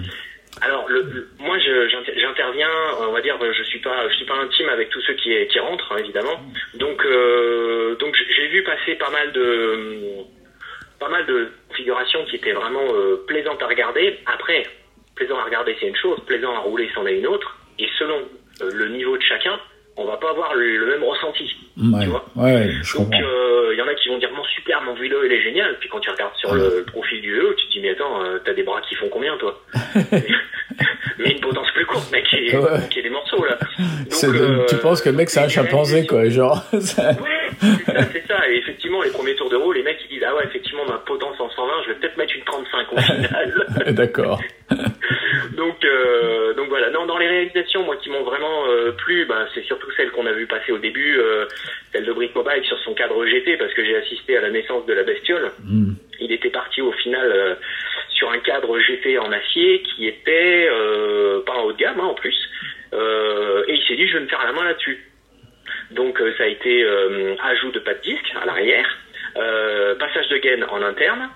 Alors, 0.61 0.85
le, 0.89 1.01
le- 1.01 1.27
moi, 1.39 1.57
je- 1.59 1.87
j'inter- 1.89 2.19
j'interviens, 2.19 2.67
on 3.07 3.11
va 3.13 3.21
dire, 3.21 3.35
d'ailleurs, 3.39 3.53
je 3.57 3.63
suis 3.63 3.76
pas, 3.87 4.09
je 4.09 4.15
suis 4.15 4.25
pas 4.25 4.35
intime 4.35 4.69
avec 4.69 4.89
tous 4.89 5.01
ceux 5.01 5.13
qui, 5.13 5.33
qui 5.47 5.59
rentrent, 5.59 5.91
hein, 5.91 5.97
évidemment. 5.99 6.39
Donc, 6.75 7.03
euh, 7.05 7.95
donc 7.95 8.15
j'ai 8.35 8.47
vu 8.47 8.63
passer 8.63 8.95
pas 8.95 9.09
mal 9.09 9.31
de, 9.31 10.23
pas 10.99 11.09
mal 11.09 11.25
de 11.25 11.49
configurations 11.69 12.25
qui 12.25 12.35
étaient 12.35 12.51
vraiment 12.51 12.85
euh, 12.93 13.23
plaisantes 13.27 13.61
à 13.61 13.67
regarder. 13.67 14.19
Après, 14.25 14.63
plaisant 15.15 15.37
à 15.37 15.45
regarder, 15.45 15.75
c'est 15.79 15.87
une 15.87 15.95
chose, 15.95 16.19
plaisant 16.25 16.53
à 16.53 16.59
rouler, 16.59 16.89
c'en 16.93 17.05
est 17.07 17.17
une 17.17 17.27
autre. 17.27 17.57
Et 17.79 17.87
selon 17.97 18.17
euh, 18.61 18.71
le 18.73 18.89
niveau 18.89 19.17
de 19.17 19.23
chacun, 19.23 19.57
on 19.95 20.05
va 20.05 20.17
pas 20.17 20.29
avoir 20.31 20.53
le, 20.55 20.77
le 20.77 20.85
même 20.85 21.03
ressenti. 21.03 21.49
Ouais, 21.77 22.03
tu 22.03 22.09
vois 22.09 22.25
ouais, 22.35 22.69
je 22.83 22.97
Donc, 22.97 23.07
il 23.11 23.77
y 23.77 23.81
en 23.81 23.87
a 23.87 23.95
qui 23.95 24.09
vont 24.09 24.17
dire, 24.17 24.31
mon 24.31 24.43
super, 24.43 24.81
mon 24.81 24.95
vélo, 24.95 25.23
il 25.23 25.31
est 25.31 25.41
génial. 25.41 25.77
Puis 25.79 25.89
quand 25.89 25.99
tu 25.99 26.09
regardes 26.09 26.35
sur 26.35 26.53
le, 26.53 26.79
le 26.79 26.85
profil 26.85 27.21
du 27.21 27.33
vélo, 27.33 27.53
tu 27.53 27.67
te 27.67 27.71
dis, 27.71 27.79
mais 27.79 27.91
attends, 27.91 28.21
t'as 28.43 28.53
des 28.53 28.63
bras 28.63 28.81
qui 28.81 28.95
font 28.95 29.09
combien, 29.09 29.37
toi 29.37 29.59
Mais 31.19 31.31
une 31.31 31.39
potence 31.39 31.71
plus 31.73 31.85
est, 32.49 32.57
Ouais. 32.57 32.79
est 32.95 33.01
des 33.01 33.09
morceaux, 33.09 33.43
là. 33.45 33.57
Donc, 33.79 34.35
euh, 34.35 34.65
tu 34.67 34.75
penses 34.77 35.01
que 35.01 35.09
le 35.09 35.15
mec 35.15 35.29
c'est 35.29 35.39
un 35.39 35.43
les 35.43 35.49
chimpanzé 35.49 36.05
quoi, 36.07 36.27
genre. 36.29 36.63
ça- 36.79 37.11
Ouais, 37.11 37.49
c'est 37.61 37.85
ça, 37.91 38.03
c'est 38.13 38.27
ça. 38.27 38.49
Et 38.49 38.57
effectivement, 38.57 39.01
les 39.01 39.09
premiers 39.11 39.35
tours 39.35 39.49
de 39.49 39.55
roue, 39.55 39.71
les 39.71 39.83
mecs 39.83 39.97
ils 40.05 40.09
disent 40.15 40.25
ah 40.27 40.35
ouais, 40.35 40.43
effectivement 40.45 40.85
ma 40.85 40.97
potence 40.99 41.39
en 41.39 41.49
120, 41.49 41.71
je 41.85 41.89
vais 41.89 41.95
peut-être 41.99 42.17
mettre 42.17 42.35
une 42.35 42.43
35 42.43 42.93
au 42.93 42.97
final. 42.97 43.65
D'accord. 43.93 44.41
donc 45.57 45.83
euh, 45.85 46.53
donc 46.55 46.69
voilà. 46.69 46.89
Non, 46.89 47.05
dans 47.05 47.17
les 47.17 47.27
réalisations, 47.27 47.83
moi 47.83 47.95
qui 47.97 48.09
m'ont 48.09 48.23
vraiment 48.23 48.65
euh, 48.67 48.91
plu, 48.91 49.25
bah, 49.25 49.45
c'est 49.53 49.63
surtout 49.63 49.89
celle 49.97 50.11
qu'on 50.11 50.25
a 50.25 50.31
vu 50.31 50.45
passer 50.47 50.71
au 50.71 50.77
début, 50.77 51.17
euh, 51.19 51.45
celle 51.93 52.05
de 52.05 52.13
Brick 52.13 52.35
Mobile 52.35 52.63
sur 52.63 52.77
son 52.79 52.93
cadre 52.93 53.25
GT, 53.25 53.57
parce 53.57 53.73
que 53.73 53.83
j'ai 53.83 53.95
assisté 53.97 54.37
à 54.37 54.41
la 54.41 54.49
naissance 54.49 54.85
de 54.85 54.93
la 54.93 55.03
bestiole. 55.03 55.51
Hmm. 55.63 55.93
Il 56.19 56.31
était 56.31 56.49
parti 56.49 56.81
au 56.81 56.91
final 56.93 57.31
euh, 57.31 57.55
sur 58.27 58.33
un 58.35 58.39
cadre 58.39 58.77
GT 58.79 59.17
en 59.19 59.31
acier 59.31 59.81
qui 59.83 60.07
était 60.07 60.67
euh, 60.69 61.41
pas 61.45 61.53
en 61.53 61.63
haut 61.63 61.73
de 61.73 61.77
gamme 61.77 61.99
hein, 61.99 62.05
en 62.05 62.13
plus, 62.13 62.35
Euh, 62.93 63.65
et 63.67 63.73
il 63.75 63.83
s'est 63.85 63.97
dit 63.97 64.07
je 64.07 64.13
vais 64.17 64.23
me 64.23 64.27
faire 64.29 64.43
la 64.45 64.53
main 64.53 64.63
là-dessus. 64.63 64.97
Donc 65.91 66.21
euh, 66.21 66.33
ça 66.37 66.43
a 66.43 66.47
été 66.47 66.83
euh, 66.83 67.35
ajout 67.43 67.71
de 67.71 67.79
pas 67.79 67.93
de 67.93 68.01
disque 68.01 68.31
à 68.41 68.45
l'arrière, 68.45 68.87
euh, 69.35 69.93
passage 69.95 70.29
de 70.29 70.37
gaine 70.37 70.63
en 70.69 70.81
interne, 70.81 71.29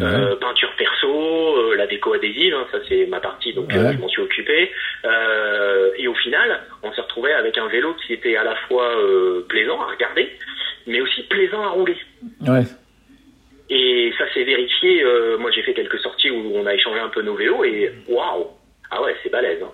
euh, 0.00 0.36
peinture 0.36 0.72
perso, 0.78 1.12
euh, 1.58 1.76
la 1.76 1.86
déco 1.86 2.14
adhésive, 2.14 2.54
hein, 2.54 2.66
ça 2.72 2.78
c'est 2.88 3.04
ma 3.06 3.20
partie, 3.20 3.52
donc 3.52 3.70
euh, 3.74 3.84
Ouais. 3.88 3.92
je 3.94 3.98
m'en 3.98 4.08
suis 4.08 4.22
occupé. 4.22 4.72
Euh, 5.04 5.90
et 5.98 6.08
au 6.08 6.14
final, 6.14 6.60
on 6.82 6.90
s'est 6.92 7.02
retrouvé 7.02 7.32
avec 7.34 7.58
un 7.58 7.68
vélo 7.68 7.94
qui 8.06 8.14
était 8.14 8.36
à 8.36 8.44
la 8.44 8.56
fois 8.66 8.88
euh, 8.96 9.44
plaisant 9.50 9.80
à 9.82 9.86
regarder, 9.92 10.30
mais 10.86 11.00
aussi 11.02 11.22
plaisant 11.24 11.62
à 11.62 11.68
rouler. 11.68 11.96
Ouais. 12.46 12.64
Et 13.70 14.12
ça 14.16 14.24
s'est 14.32 14.44
vérifié. 14.44 15.02
euh, 15.02 15.36
moi, 15.38 15.50
j'ai 15.50 15.62
fait 15.62 15.74
quelques 15.74 15.98
sorties 15.98 16.30
où 16.30 16.52
on 16.56 16.64
a 16.66 16.74
échangé 16.74 17.00
un 17.00 17.08
peu 17.10 17.22
nos 17.22 17.34
vélos 17.34 17.64
et 17.64 17.92
waouh, 18.08 18.46
ah 18.90 19.02
ouais, 19.02 19.14
c'est 19.22 19.30
balèze. 19.30 19.62
Hein. 19.62 19.70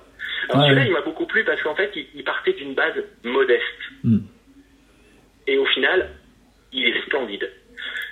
Alors 0.50 0.62
Ouais. 0.64 0.68
celui-là, 0.70 0.86
il 0.86 0.92
m'a 0.92 1.00
beaucoup 1.02 1.26
plu 1.26 1.44
parce 1.44 1.62
qu'en 1.62 1.74
fait, 1.76 1.90
il, 1.94 2.06
il 2.14 2.24
partait 2.24 2.52
d'une 2.54 2.74
base 2.74 2.94
modeste. 3.22 3.62
Hmm. 4.02 4.18
Et 5.46 5.58
au 5.58 5.64
final, 5.66 6.08
il 6.72 6.86
est 6.88 7.00
splendide. 7.06 7.48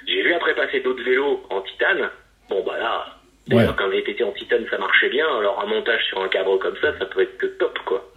J'ai 0.06 0.22
vu 0.22 0.32
après 0.34 0.54
passer 0.54 0.80
d'autres 0.80 1.02
vélos 1.02 1.42
en 1.50 1.60
titane. 1.62 2.08
Bon 2.48 2.62
bah 2.64 2.78
là, 2.78 3.06
Ouais. 3.50 3.58
déjà 3.62 3.72
qu'un 3.72 3.88
VTT 3.88 4.22
en 4.22 4.32
titane, 4.32 4.64
ça 4.70 4.78
marchait 4.78 5.08
bien. 5.08 5.26
Alors 5.38 5.60
un 5.62 5.66
montage 5.66 6.04
sur 6.08 6.22
un 6.22 6.28
cadre 6.28 6.56
comme 6.58 6.76
ça, 6.80 6.96
ça 6.98 7.06
peut 7.06 7.22
être 7.22 7.36
que 7.38 7.46
top 7.46 7.76
quoi. 7.86 8.08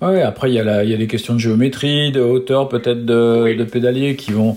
Ouais, 0.00 0.22
après 0.22 0.50
il 0.50 0.54
y, 0.54 0.60
a 0.60 0.64
la- 0.64 0.84
il 0.84 0.90
y 0.90 0.94
a 0.94 0.96
des 0.96 1.06
questions 1.08 1.34
de 1.34 1.38
géométrie, 1.40 2.12
de 2.12 2.20
hauteur 2.20 2.68
peut-être 2.68 3.04
de, 3.04 3.42
Oui. 3.44 3.56
de 3.56 3.64
pédalier 3.64 4.16
qui 4.16 4.32
vont, 4.32 4.56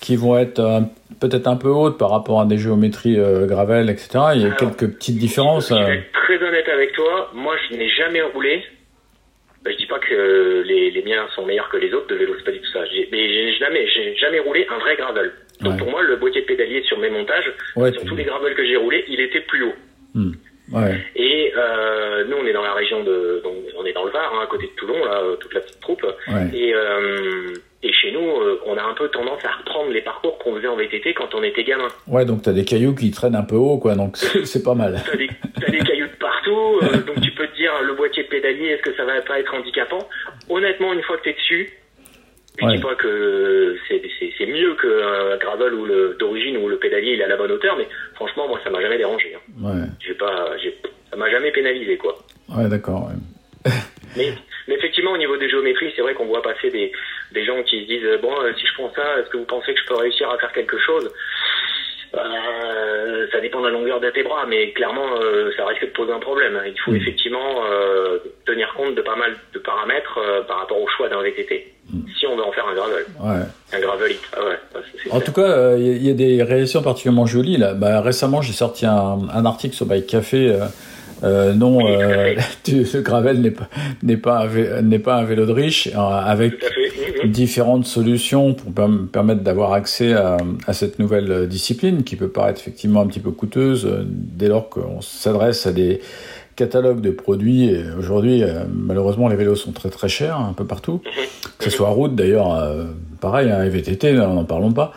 qui 0.00 0.16
vont 0.16 0.38
être 0.38 0.58
euh, 0.60 0.80
peut-être 1.20 1.46
un 1.48 1.56
peu 1.56 1.68
hautes 1.68 1.98
par 1.98 2.10
rapport 2.10 2.40
à 2.40 2.46
des 2.46 2.58
géométries 2.58 3.18
euh, 3.18 3.46
gravel, 3.46 3.90
etc. 3.90 4.08
Il 4.34 4.40
y 4.40 4.44
a 4.44 4.46
Alors, 4.46 4.56
quelques 4.56 4.94
petites 4.94 5.18
différences. 5.18 5.68
Je 5.70 5.74
vais 5.74 5.80
euh. 5.80 5.92
être 5.94 6.12
très 6.12 6.42
honnête 6.42 6.68
avec 6.68 6.92
toi. 6.92 7.30
Moi, 7.34 7.54
je 7.70 7.76
n'ai 7.76 7.88
jamais 7.90 8.22
roulé. 8.22 8.62
Ben, 9.64 9.72
Je 9.72 9.76
dis 9.78 9.86
pas 9.86 9.98
que 9.98 10.62
les, 10.66 10.90
les 10.92 11.02
miens 11.02 11.26
sont 11.34 11.44
meilleurs 11.44 11.68
que 11.68 11.76
les 11.78 11.92
autres 11.92 12.06
de 12.08 12.14
vélo, 12.14 12.34
c'est 12.38 12.44
pas 12.44 12.52
du 12.52 12.60
tout 12.60 12.70
ça. 12.72 12.80
Mais 13.10 13.28
j'ai 13.28 13.52
jamais, 13.58 13.86
j'ai 13.88 14.14
jamais 14.16 14.38
roulé 14.38 14.66
un 14.70 14.78
vrai 14.78 14.96
gravel. 14.96 15.32
Donc 15.60 15.72
Ouais. 15.72 15.78
pour 15.78 15.90
moi, 15.90 16.02
le 16.02 16.16
boîtier 16.16 16.42
de 16.42 16.46
pédalier 16.46 16.82
sur 16.84 16.98
mes 16.98 17.10
montages, 17.10 17.52
Ouais, 17.74 17.90
sur 17.92 18.04
tous 18.04 18.14
les 18.14 18.22
gravels 18.24 18.54
que 18.54 18.64
j'ai 18.64 18.76
roulés, 18.76 19.04
il 19.08 19.20
était 19.20 19.40
plus 19.40 19.64
haut. 19.64 19.74
Hmm. 20.14 20.30
Ouais. 20.72 20.96
Et 21.16 21.52
euh, 21.56 22.24
nous, 22.28 22.36
on 22.36 22.46
est 22.46 22.52
dans 22.52 22.62
la 22.62 22.74
région 22.74 23.02
de, 23.02 23.40
donc, 23.42 23.54
on 23.78 23.84
est 23.86 23.92
dans 23.92 24.04
le 24.04 24.10
Var, 24.10 24.32
hein, 24.34 24.40
à 24.42 24.46
côté 24.46 24.66
de 24.66 24.72
Toulon, 24.76 25.04
là, 25.04 25.22
euh, 25.22 25.36
toute 25.36 25.54
la 25.54 25.60
petite 25.60 25.80
troupe. 25.80 26.02
Ouais. 26.28 26.48
Et, 26.54 26.74
euh, 26.74 27.54
et 27.82 27.92
chez 27.92 28.10
nous, 28.12 28.20
euh, 28.40 28.60
on 28.66 28.76
a 28.76 28.82
un 28.82 28.94
peu 28.94 29.08
tendance 29.08 29.42
à 29.44 29.52
reprendre 29.52 29.90
les 29.90 30.02
parcours 30.02 30.36
qu'on 30.38 30.54
faisait 30.56 30.66
en 30.68 30.76
VTT 30.76 31.14
quand 31.14 31.34
on 31.34 31.42
était 31.42 31.64
gamin. 31.64 31.88
Ouais, 32.06 32.24
donc 32.24 32.42
t'as 32.42 32.52
des 32.52 32.64
cailloux 32.64 32.94
qui 32.94 33.10
traînent 33.10 33.36
un 33.36 33.44
peu 33.44 33.56
haut, 33.56 33.78
quoi. 33.78 33.94
Donc 33.94 34.16
c'est 34.16 34.62
pas 34.62 34.74
mal. 34.74 35.00
T'as 35.06 35.16
des, 35.16 35.28
des 35.70 35.84
cailloux 35.84 36.08
de 36.08 36.18
partout, 36.18 36.80
donc 37.06 37.20
tu 37.22 37.30
peux 37.32 37.46
te 37.46 37.54
dire 37.56 37.72
le 37.82 37.94
boîtier 37.94 38.24
de 38.24 38.28
pédalier, 38.28 38.66
est-ce 38.70 38.82
que 38.82 38.94
ça 38.96 39.04
va 39.04 39.20
pas 39.22 39.38
être 39.38 39.54
handicapant? 39.54 40.08
Honnêtement, 40.50 40.92
une 40.92 41.02
fois 41.02 41.16
que 41.18 41.22
t'es 41.24 41.34
dessus, 41.34 41.70
je 42.60 42.64
Ouais. 42.66 42.74
dis 42.74 42.82
pas 42.82 42.96
que 42.96 43.76
c'est, 43.86 44.02
c'est, 44.18 44.32
c'est 44.36 44.46
mieux 44.46 44.74
qu'un 44.74 45.36
gravel 45.36 45.74
ou 45.74 45.84
le, 45.84 46.16
d'origine 46.18 46.56
où 46.56 46.68
le 46.68 46.76
pédalier 46.76 47.12
il 47.12 47.20
est 47.20 47.24
à 47.24 47.28
la 47.28 47.36
bonne 47.36 47.52
hauteur, 47.52 47.76
mais 47.78 47.86
franchement, 48.16 48.48
moi 48.48 48.58
ça 48.64 48.70
m'a 48.70 48.80
jamais 48.80 48.98
dérangé. 48.98 49.27
Ouais. 49.60 49.86
J'ai 50.00 50.14
pas, 50.14 50.56
j'ai, 50.58 50.76
ça 51.10 51.16
m'a 51.16 51.30
jamais 51.30 51.50
pénalisé 51.50 51.96
quoi. 51.96 52.16
Ouais, 52.48 52.68
d'accord. 52.68 53.08
ouais. 53.08 53.72
Mais, 54.16 54.32
mais 54.66 54.74
effectivement, 54.74 55.12
au 55.12 55.18
niveau 55.18 55.36
des 55.36 55.50
géométries, 55.50 55.92
c'est 55.94 56.00
vrai 56.00 56.14
qu'on 56.14 56.26
voit 56.26 56.40
passer 56.40 56.70
des, 56.70 56.90
des 57.32 57.44
gens 57.44 57.62
qui 57.62 57.82
se 57.82 57.86
disent 57.86 58.04
euh, 58.04 58.16
bon, 58.18 58.34
euh, 58.40 58.52
si 58.58 58.66
je 58.66 58.72
prends 58.74 58.90
ça, 58.94 59.20
est-ce 59.20 59.28
que 59.28 59.36
vous 59.36 59.44
pensez 59.44 59.74
que 59.74 59.80
je 59.80 59.86
peux 59.86 59.96
réussir 59.96 60.30
à 60.30 60.38
faire 60.38 60.50
quelque 60.52 60.78
chose? 60.78 61.12
Euh, 62.18 63.26
Ça 63.32 63.40
dépend 63.40 63.60
de 63.60 63.66
la 63.66 63.72
longueur 63.72 64.00
de 64.00 64.08
tes 64.10 64.22
bras, 64.22 64.44
mais 64.48 64.72
clairement, 64.72 65.04
euh, 65.20 65.50
ça 65.56 65.66
risque 65.66 65.82
de 65.84 65.90
poser 65.90 66.12
un 66.12 66.18
problème. 66.18 66.58
Il 66.66 66.78
faut 66.84 66.92
Mm. 66.92 66.96
effectivement 66.96 67.62
euh, 67.70 68.18
tenir 68.46 68.72
compte 68.76 68.94
de 68.94 69.02
pas 69.02 69.16
mal 69.16 69.32
de 69.54 69.58
paramètres 69.58 70.18
par 70.48 70.60
rapport 70.60 70.80
au 70.80 70.88
choix 70.96 71.08
d'un 71.08 71.20
VTT. 71.22 71.72
Si 72.18 72.26
on 72.26 72.36
veut 72.36 72.42
en 72.42 72.52
faire 72.52 72.66
un 72.66 72.74
gravel, 72.74 73.04
Ouais. 73.20 73.44
un 73.76 73.80
gravelite. 73.80 74.20
Ah 74.36 74.40
ouais, 74.44 74.80
En 75.10 75.20
tout 75.20 75.32
cas, 75.32 75.74
il 75.76 76.02
y, 76.06 76.10
a- 76.10 76.14
des 76.14 76.42
réalisations 76.42 76.82
particulièrement 76.82 77.26
jolies 77.26 77.56
là. 77.58 77.74
Bah, 77.74 78.00
récemment, 78.00 78.40
j'ai 78.42 78.52
sorti 78.52 78.86
un, 78.86 79.18
un 79.32 79.44
article 79.46 79.74
sur 79.74 79.86
Bike 79.86 80.06
Café. 80.06 80.58
Euh, 81.24 81.52
non, 81.52 81.78
Oui, 81.78 81.96
euh, 81.96 82.34
le 82.68 83.00
gravel 83.02 83.40
n'est 83.40 83.50
pas 83.50 83.68
n'est 84.04 84.16
pas 84.16 84.38
un 84.38 84.46
vé- 84.46 84.80
n'est 84.82 85.00
pas 85.00 85.16
un 85.16 85.24
vélo 85.24 85.46
de 85.46 85.52
riche, 85.52 85.88
avec 85.96 86.54
Mhm. 87.28 87.32
différentes 87.32 87.86
solutions 87.86 88.54
pour 88.54 88.72
perm- 88.72 89.06
permettre 89.06 89.42
d'avoir 89.42 89.72
accès 89.72 90.12
à, 90.12 90.36
à 90.66 90.72
cette 90.72 90.98
nouvelle 90.98 91.30
euh, 91.30 91.46
discipline 91.46 92.02
qui 92.02 92.16
peut 92.16 92.28
paraître 92.28 92.60
effectivement 92.60 93.00
un 93.00 93.06
petit 93.06 93.20
peu 93.20 93.30
coûteuse 93.30 93.86
euh, 93.86 94.04
dès 94.06 94.48
lors 94.48 94.68
qu'on 94.68 95.00
s'adresse 95.00 95.66
à 95.66 95.72
des 95.72 96.00
catalogues 96.56 97.00
de 97.00 97.10
produits. 97.10 97.70
Aujourd'hui, 97.98 98.42
euh, 98.42 98.64
malheureusement, 98.72 99.28
les 99.28 99.36
vélos 99.36 99.54
sont 99.56 99.72
très 99.72 99.90
très 99.90 100.08
chers 100.08 100.36
un 100.38 100.52
peu 100.52 100.64
partout, 100.64 101.00
que 101.58 101.64
ce 101.64 101.70
soit 101.70 101.88
route 101.88 102.14
d'ailleurs, 102.16 102.60
pareil, 103.20 103.50
hein, 103.50 103.68
VTT, 103.68 104.12
n'en 104.14 104.44
parlons 104.44 104.72
pas. 104.72 104.92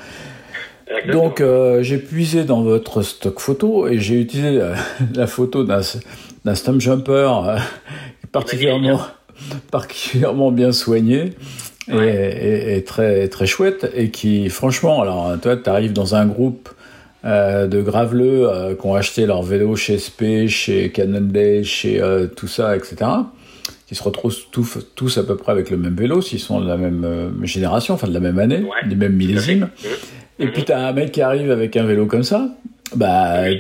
Exactement. 0.88 1.24
Donc 1.24 1.40
euh, 1.40 1.84
j'ai 1.84 2.00
puisé 2.00 2.44
dans 2.44 2.64
votre 2.64 3.02
stock 3.02 3.40
photo 3.40 3.88
et 3.88 4.00
j'ai 4.00 4.20
utilisé 4.20 4.60
la 5.16 5.28
photo 5.28 5.64
d'un 5.64 5.82
d'un 6.44 6.56
stump 6.56 6.82
jumper 6.82 7.12
euh, 7.48 7.58
particulièrement 8.32 9.00
particulièrement 9.72 10.52
bien 10.52 10.72
soigné 10.72 11.34
et, 11.90 11.96
et- 11.96 12.78
et 12.78 12.84
très 12.84 13.28
très 13.28 13.46
chouette 13.48 13.92
et 13.96 14.10
qui 14.12 14.50
franchement 14.50 15.02
alors 15.02 15.34
toi 15.42 15.58
tu 15.58 15.70
arrives 15.70 15.94
dans 15.94 16.14
un 16.16 16.26
groupe 16.28 16.70
euh, 17.26 17.68
de 17.68 17.82
graveleux 17.82 18.50
euh, 18.50 18.76
qui 18.76 18.86
ont 18.88 18.96
acheté 18.96 19.26
leur 19.26 19.44
vélo 19.44 19.76
chez 19.76 19.98
SP, 20.02 20.48
chez 20.48 20.90
Cannondale, 20.90 21.64
chez 21.64 22.02
euh, 22.02 22.26
tout 22.28 22.48
ça, 22.48 22.76
etc. 22.76 22.96
Qui 23.88 23.94
se 23.96 24.02
retrouvent 24.04 24.36
tous, 24.52 24.80
tous 24.96 25.18
à 25.20 25.24
peu 25.24 25.36
près 25.36 25.52
avec 25.52 25.70
le 25.70 25.78
même 25.78 25.96
vélo, 25.96 26.22
s'ils 26.24 26.40
sont 26.40 26.60
de 26.62 26.68
la 26.68 26.78
même 26.78 27.04
euh, 27.06 27.30
génération, 27.46 27.94
enfin 27.94 28.08
de 28.08 28.14
la 28.14 28.22
même 28.22 28.40
année, 28.40 28.64
Ouais. 28.64 28.88
des 28.90 28.96
mêmes 28.96 29.14
millésimes. 29.16 29.70
Et 30.40 30.48
puis 30.48 30.64
t'as 30.64 30.80
un 30.80 30.94
mec 30.94 31.12
qui 31.12 31.22
arrive 31.22 31.52
avec 31.52 31.78
un 31.78 31.84
vélo 31.84 32.08
comme 32.08 32.24
ça, 32.24 32.48
bah 32.96 33.44
Oui, 33.44 33.60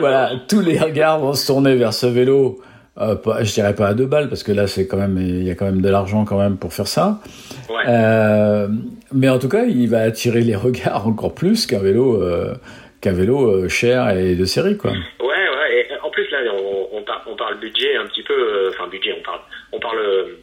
voilà, 0.00 0.30
bord. 0.30 0.40
tous 0.48 0.60
les 0.60 0.78
regards 0.78 1.20
vont 1.20 1.34
se 1.34 1.46
tourner 1.46 1.76
vers 1.76 1.94
ce 1.94 2.06
vélo. 2.06 2.60
Euh, 2.98 3.14
pas- 3.14 3.42
je 3.44 3.52
dirais 3.52 3.74
pas 3.74 3.86
à 3.88 3.94
deux 3.94 4.06
balles 4.06 4.28
parce 4.28 4.42
que 4.42 4.52
là 4.52 4.66
c'est 4.66 4.86
quand 4.86 4.96
même 4.96 5.16
il 5.16 5.44
y 5.44 5.50
a 5.50 5.54
quand 5.54 5.64
même 5.64 5.80
de 5.80 5.88
l'argent 5.88 6.24
quand 6.24 6.38
même 6.38 6.56
pour 6.58 6.72
faire 6.74 6.88
ça. 6.88 7.20
Ouais. 7.68 7.84
Euh, 7.88 8.68
mais 9.12 9.28
en 9.28 9.38
tout 9.38 9.48
cas, 9.48 9.64
il 9.64 9.88
va 9.88 10.00
attirer 10.02 10.40
les 10.40 10.56
regards 10.66 11.06
encore 11.06 11.34
plus 11.34 11.66
qu'un 11.66 11.78
vélo 11.78 12.20
euh, 12.22 12.54
qu'un 13.00 13.12
vélo 13.12 13.46
euh, 13.48 13.68
cher 13.68 14.10
et 14.10 14.34
de 14.34 14.44
série 14.44 14.76
quoi. 14.76 14.90
Ouais, 14.90 15.26
ouais. 15.26 15.80
Et 15.80 15.86
en 16.04 16.10
plus 16.10 16.28
là, 16.30 16.38
on, 16.52 16.98
on, 16.98 17.02
par- 17.02 17.24
on 17.30 17.36
parle 17.36 17.58
budget 17.60 17.96
un 17.96 18.06
petit 18.06 18.22
peu. 18.24 18.34
euh, 18.34 18.70
Enfin, 18.70 18.88
budget, 18.90 19.14
on 19.18 19.22
parle, 19.22 19.40
on 19.72 19.78
parle, 19.80 19.98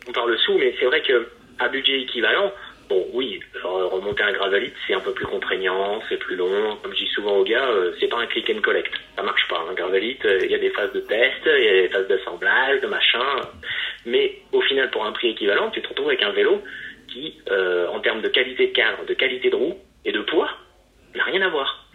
on 0.07 0.11
parle 0.13 0.35
sous, 0.45 0.57
mais 0.57 0.73
c'est 0.79 0.85
vrai 0.85 1.01
que 1.01 1.27
à 1.59 1.67
budget 1.69 2.01
équivalent, 2.01 2.51
bon, 2.89 3.05
oui, 3.13 3.39
re- 3.63 3.89
remonter 3.89 4.23
un 4.23 4.31
gravelite, 4.33 4.73
c'est 4.87 4.93
un 4.93 4.99
peu 4.99 5.11
plus 5.13 5.25
contraignant, 5.25 6.01
c'est 6.09 6.17
plus 6.17 6.35
long. 6.35 6.75
Comme 6.81 6.93
je 6.93 6.99
dis 7.05 7.11
souvent 7.13 7.37
aux 7.37 7.43
gars, 7.43 7.67
euh, 7.69 7.91
c'est 7.99 8.07
pas 8.07 8.17
un 8.19 8.25
click 8.27 8.49
and 8.49 8.61
collect. 8.61 8.91
Ça 9.15 9.23
marche 9.23 9.47
pas. 9.49 9.65
Un 9.69 9.73
gravelite, 9.73 10.23
euh, 10.25 10.39
il 10.43 10.51
y 10.51 10.55
a 10.55 10.59
des 10.59 10.69
phases 10.71 10.91
de 10.93 10.99
test, 11.01 11.41
il 11.45 11.63
y 11.63 11.69
a 11.69 11.81
des 11.83 11.89
phases 11.89 12.07
d'assemblage, 12.07 12.81
de 12.81 12.87
machin. 12.87 13.41
Mais 14.05 14.37
au 14.51 14.61
final, 14.61 14.89
pour 14.91 15.05
un 15.05 15.11
prix 15.11 15.29
équivalent, 15.29 15.69
tu 15.71 15.81
te 15.81 15.87
retrouves 15.89 16.07
avec 16.07 16.21
un 16.23 16.31
vélo 16.31 16.61
qui, 17.07 17.35
euh, 17.51 17.87
en 17.89 17.99
termes 17.99 18.21
de 18.21 18.27
qualité 18.29 18.67
de 18.67 18.73
cadre, 18.73 19.05
de 19.05 19.13
qualité 19.13 19.49
de 19.49 19.55
roue 19.55 19.77
et 20.05 20.11
de 20.11 20.21
poids, 20.21 20.49
n'a 21.15 21.23
rien 21.23 21.41
à 21.41 21.49
voir. 21.49 21.85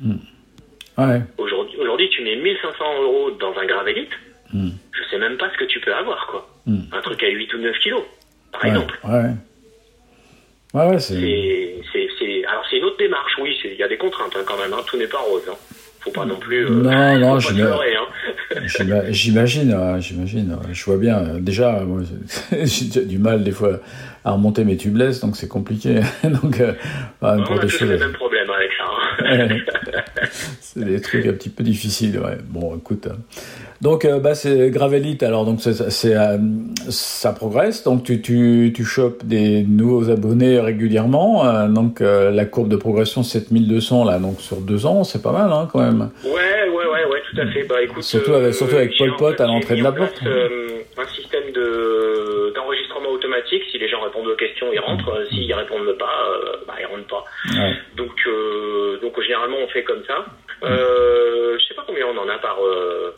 Ouais. 0.98 1.20
Aujourd'hui, 1.38 1.78
aujourd'hui, 1.78 2.08
tu 2.10 2.22
mets 2.22 2.36
1500 2.36 3.02
euros 3.02 3.30
dans 3.32 3.54
un 3.58 3.66
gravelite, 3.66 4.10
Hmm. 4.52 4.68
je 4.92 5.02
sais 5.10 5.16
même 5.18 5.38
pas 5.38 5.48
ce 5.50 5.56
que 5.56 5.64
tu 5.64 5.80
peux 5.80 5.94
avoir, 5.94 6.26
quoi. 6.26 6.46
Hmm. 6.66 6.82
Un 6.92 7.00
truc 7.00 7.22
à 7.22 7.28
8 7.28 7.54
ou 7.54 7.58
9 7.58 7.78
kilos, 7.78 8.02
par 8.52 8.62
Ouais, 8.62 8.68
exemple. 8.68 8.98
ouais. 9.04 9.30
Ouais, 10.74 10.98
c'est. 10.98 11.14
Alors 12.48 12.64
c'est 12.70 12.78
une 12.78 12.84
autre 12.84 12.98
démarche, 12.98 13.32
oui. 13.40 13.56
Il 13.64 13.76
y 13.78 13.82
a 13.82 13.88
des 13.88 13.96
contraintes 13.98 14.32
hein, 14.36 14.42
quand 14.46 14.56
même. 14.58 14.72
Hein, 14.72 14.82
tout 14.86 14.96
n'est 14.96 15.06
pas 15.06 15.18
rose. 15.18 15.42
Hein. 15.50 15.54
Faut 16.00 16.10
pas 16.10 16.24
non 16.24 16.36
plus. 16.36 16.66
euh, 16.66 16.70
Non, 16.70 17.18
non, 17.18 17.38
leurrer, 17.56 17.94
hein. 17.94 18.06
J'ima- 18.66 19.10
J'imagine, 19.10 19.76
j'imagine. 20.00 20.56
Je 20.72 20.84
vois 20.84 20.96
bien. 20.96 21.22
Déjà, 21.38 21.80
moi, 21.86 22.00
j'ai 22.64 23.04
du 23.04 23.18
mal 23.18 23.44
des 23.44 23.52
fois 23.52 23.78
à 24.24 24.32
remonter 24.32 24.64
mes 24.64 24.76
tubeless, 24.76 25.20
donc 25.20 25.36
c'est 25.36 25.48
compliqué. 25.48 26.00
donc, 26.24 26.60
euh, 26.60 26.72
pour 27.44 27.58
des 27.60 27.68
choses. 27.68 28.00
c'est 30.60 30.84
des 30.84 31.00
trucs 31.00 31.26
un 31.26 31.32
petit 31.32 31.50
peu 31.50 31.62
difficiles, 31.64 32.18
ouais. 32.18 32.38
Bon, 32.48 32.76
écoute. 32.76 33.06
euh. 33.06 33.14
Donc, 33.80 34.04
euh, 34.04 34.20
bah, 34.20 34.34
c'est 34.36 34.70
Gravelite, 34.70 35.22
alors, 35.24 35.44
donc, 35.44 35.60
c'est, 35.60 36.14
euh, 36.16 36.38
ça 36.88 37.32
progresse. 37.32 37.82
Donc, 37.82 38.04
tu, 38.04 38.22
tu, 38.22 38.72
tu 38.74 38.84
chopes 38.84 39.24
des 39.24 39.62
nouveaux 39.64 40.08
abonnés 40.10 40.60
régulièrement. 40.60 41.44
euh, 41.46 41.66
donc, 41.68 42.00
euh, 42.00 42.30
la 42.30 42.44
courbe 42.44 42.68
de 42.68 42.76
progression, 42.76 43.22
7200, 43.24 44.04
là, 44.04 44.18
donc, 44.18 44.40
sur 44.40 44.58
deux 44.58 44.86
ans, 44.86 45.02
c'est 45.02 45.22
pas 45.22 45.32
mal, 45.32 45.50
hein, 45.52 45.68
quand 45.72 45.80
même. 45.80 46.10
Ouais, 46.24 46.30
ouais, 46.30 46.86
ouais, 46.86 47.04
ouais, 47.10 47.22
tout 47.30 47.40
à 47.40 47.46
fait. 47.48 47.64
Bah 47.64 47.82
écoute, 47.82 48.02
Surtout 48.04 48.34
avec- 48.34 48.54
surtout 48.54 48.76
avec 48.76 48.92
en 49.00 49.16
Pot 49.16 49.40
à 49.40 49.46
l'entrée 49.46 49.76
de 49.76 49.82
la 49.82 49.92
place, 49.92 50.10
porte. 50.10 50.26
euh, 50.26 50.68
un 50.98 51.06
système 51.16 51.50
de 51.54 52.52
d'enregistrement 52.54 53.08
automatique. 53.10 53.62
Si 53.72 53.78
les 53.78 53.88
gens 53.88 54.00
répondent 54.02 54.26
aux 54.28 54.36
questions, 54.36 54.66
ils 54.72 54.78
rentrent. 54.78 55.24
S'ils 55.30 55.52
répondent 55.54 55.96
pas, 55.98 56.06
bah 56.68 56.74
ils 56.80 56.86
rentrent 56.86 57.06
pas. 57.08 57.24
Ouais. 57.50 57.72
Donc, 58.24 58.34
euh, 58.34 58.98
donc 59.00 59.20
généralement 59.22 59.58
on 59.62 59.68
fait 59.68 59.82
comme 59.82 60.02
ça. 60.06 60.24
Euh, 60.64 61.56
je 61.58 61.64
sais 61.66 61.74
pas 61.74 61.84
combien 61.86 62.06
on 62.06 62.16
en 62.18 62.28
a 62.28 62.38
par 62.38 62.58
euh, 62.64 63.14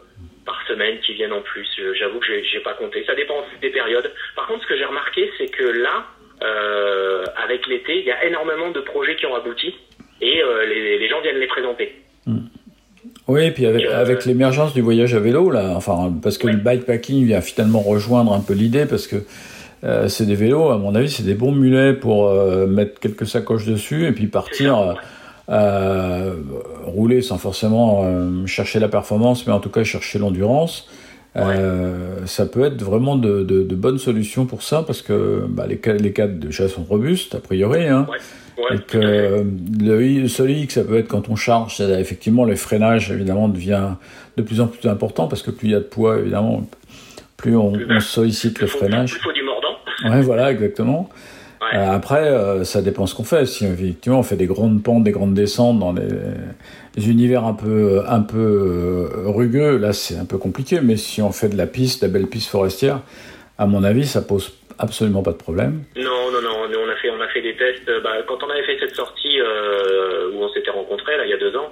par 0.47 0.63
semaine 0.69 0.99
qui 1.01 1.15
viennent 1.15 1.33
en 1.33 1.41
plus. 1.41 1.67
J'avoue 1.99 2.19
que 2.21 2.27
j'ai 2.27 2.61
pas 2.61 2.75
compté. 2.75 3.05
Ça 3.07 3.15
dépend 3.15 3.45
des 3.61 3.71
périodes. 3.71 4.11
Par 4.37 4.47
contre, 4.47 4.63
ce 4.63 4.69
que 4.69 4.77
j'ai 4.77 4.85
remarqué, 4.85 5.31
c'est 5.39 5.49
que 5.49 5.65
là, 5.65 6.05
euh, 6.43 7.25
avec 7.43 7.67
l'été, 7.67 7.99
il 7.99 8.05
y 8.05 8.11
a 8.11 8.25
énormément 8.25 8.71
de 8.71 8.81
projets 8.81 9.17
qui 9.17 9.27
ont 9.27 9.35
abouti 9.35 9.75
et 10.21 10.43
euh, 10.43 10.67
les, 10.67 10.99
les 10.99 11.09
gens 11.09 11.21
viennent 11.23 11.39
les 11.39 11.47
présenter. 11.47 11.95
Oui, 13.27 13.47
et 13.47 13.51
puis 13.51 13.67
avec, 13.67 13.85
Euh, 13.87 14.01
avec 14.01 14.25
l'émergence 14.27 14.75
du 14.75 14.81
voyage 14.83 15.15
à 15.15 15.21
vélo, 15.21 15.51
là, 15.51 15.73
enfin, 15.77 16.13
parce 16.23 16.37
que 16.39 16.47
Ouais. 16.47 16.53
le 16.53 16.59
bikepacking 16.59 17.25
vient 17.27 17.41
finalement 17.41 17.81
rejoindre 17.81 18.33
un 18.33 18.41
peu 18.41 18.53
l'idée, 18.55 18.87
parce 18.87 19.07
que 19.07 19.17
euh, 19.85 20.09
c'est 20.09 20.27
des 20.27 20.35
vélos, 20.35 20.71
à 20.71 20.79
mon 20.79 20.95
avis, 20.95 21.11
c'est 21.11 21.25
des 21.25 21.35
bons 21.35 21.53
mulets 21.53 21.93
pour 21.93 22.29
euh, 22.29 22.67
mettre 22.67 22.99
quelques 23.01 23.27
sacoches 23.27 23.67
dessus 23.67 24.07
et 24.07 24.13
puis 24.13 24.27
partir 24.27 24.97
euh, 25.51 26.35
rouler 26.85 27.21
sans 27.21 27.37
forcément 27.37 28.47
chercher 28.47 28.81
la 28.81 28.89
performance, 28.89 29.47
mais 29.47 29.53
en 29.53 29.61
tout 29.61 29.71
cas 29.71 29.85
chercher 29.85 30.19
l'endurance. 30.19 30.89
Ça 31.35 32.47
peut 32.47 32.65
être 32.65 32.83
vraiment 32.83 33.17
de, 33.17 33.43
de, 33.43 33.63
de 33.63 33.75
bonnes 33.75 33.99
solutions 33.99 34.47
pour 34.47 34.63
ça, 34.63 34.83
parce 34.87 35.03
que 35.03 35.45
bah, 35.49 35.67
les, 35.67 35.81
les 35.99 36.13
cadres 36.13 36.39
déjà 36.39 36.69
sont 36.69 36.85
robustes, 36.85 37.35
a 37.35 37.41
priori. 37.41 37.87
Hein. 37.87 38.07
Ouais. 38.11 38.19
Ouais, 38.57 38.77
Et 38.77 38.79
que 38.79 39.45
le, 39.81 40.07
hic, 40.07 40.71
ça 40.71 40.85
peut 40.85 40.97
être 40.97 41.09
quand 41.09 41.29
on 41.29 41.35
charge, 41.35 41.81
effectivement 41.81 42.45
le 42.45 42.55
freinage 42.55 43.11
évidemment 43.11 43.49
devient 43.49 43.95
de 44.37 44.43
plus 44.43 44.61
en 44.61 44.69
plus 44.69 44.89
important 44.89 45.27
parce 45.27 45.43
que 45.43 45.51
plus 45.51 45.69
il 45.69 45.71
y 45.73 45.75
a 45.75 45.81
de 45.81 45.85
poids 45.85 46.19
évidemment, 46.19 46.65
plus 47.37 47.57
on, 47.57 47.73
on 47.91 48.01
sollicite 48.01 48.61
le 48.61 48.69
freinage. 48.69 49.17
il 49.19 49.23
faut 49.23 49.33
du 49.33 49.43
mordant. 49.43 49.77
Ouais, 50.05 50.21
voilà, 50.23 50.51
exactement. 50.51 51.09
Ouais. 51.61 51.79
Euh, 51.79 51.93
après, 51.93 52.29
euh, 52.29 52.65
ça 52.65 52.83
dépend 52.83 53.07
ce 53.07 53.15
qu'on 53.15 53.25
fait. 53.25 53.47
Si 53.47 53.65
effectivement 53.65 54.19
on 54.19 54.23
fait 54.23 54.37
des 54.37 54.47
grandes 54.47 54.83
pentes, 54.83 55.05
des 55.05 55.13
grandes 55.13 55.35
descentes 55.35 55.79
dans 55.79 55.93
les, 55.93 56.09
les 56.97 57.11
univers 57.11 57.45
un 57.45 57.55
peu 57.55 58.03
un 58.07 58.21
peu 58.21 59.09
euh, 59.17 59.31
rugueux, 59.31 59.79
là 59.79 59.93
c'est 59.93 60.17
un 60.17 60.27
peu 60.27 60.39
compliqué. 60.39 60.81
Mais 60.83 60.97
si 60.97 61.23
on 61.23 61.33
fait 61.33 61.49
de 61.49 61.57
la 61.57 61.67
piste, 61.67 62.03
de 62.03 62.07
la 62.07 62.13
belle 62.13 62.27
piste 62.27 62.51
forestière, 62.51 63.01
à 63.59 63.67
mon 63.67 63.83
avis, 63.85 64.07
ça 64.07 64.21
pose 64.21 64.53
absolument 64.79 65.23
pas 65.23 65.33
de 65.33 65.37
problème. 65.37 65.85
Non, 65.97 66.31
non, 66.33 66.43
non. 66.43 66.51
On 66.67 66.91
a 66.91 66.97
fait, 66.97 67.11
on 67.11 67.21
a 67.21 67.29
fait 67.29 67.43
des 67.43 67.57
tests. 67.57 67.91
Bah, 68.03 68.11
quand 68.27 68.43
on 68.43 68.51
avait 68.51 68.65
fait 68.65 68.79
cette 68.79 68.95
sortie 68.95 69.41
euh, 69.41 70.33
où 70.33 70.43
on 70.43 70.49
s'était 70.51 70.71
rencontrés 70.71 71.17
là 71.17 71.25
il 71.25 71.31
y 71.31 71.35
a 71.35 71.39
deux 71.39 71.57
ans, 71.57 71.71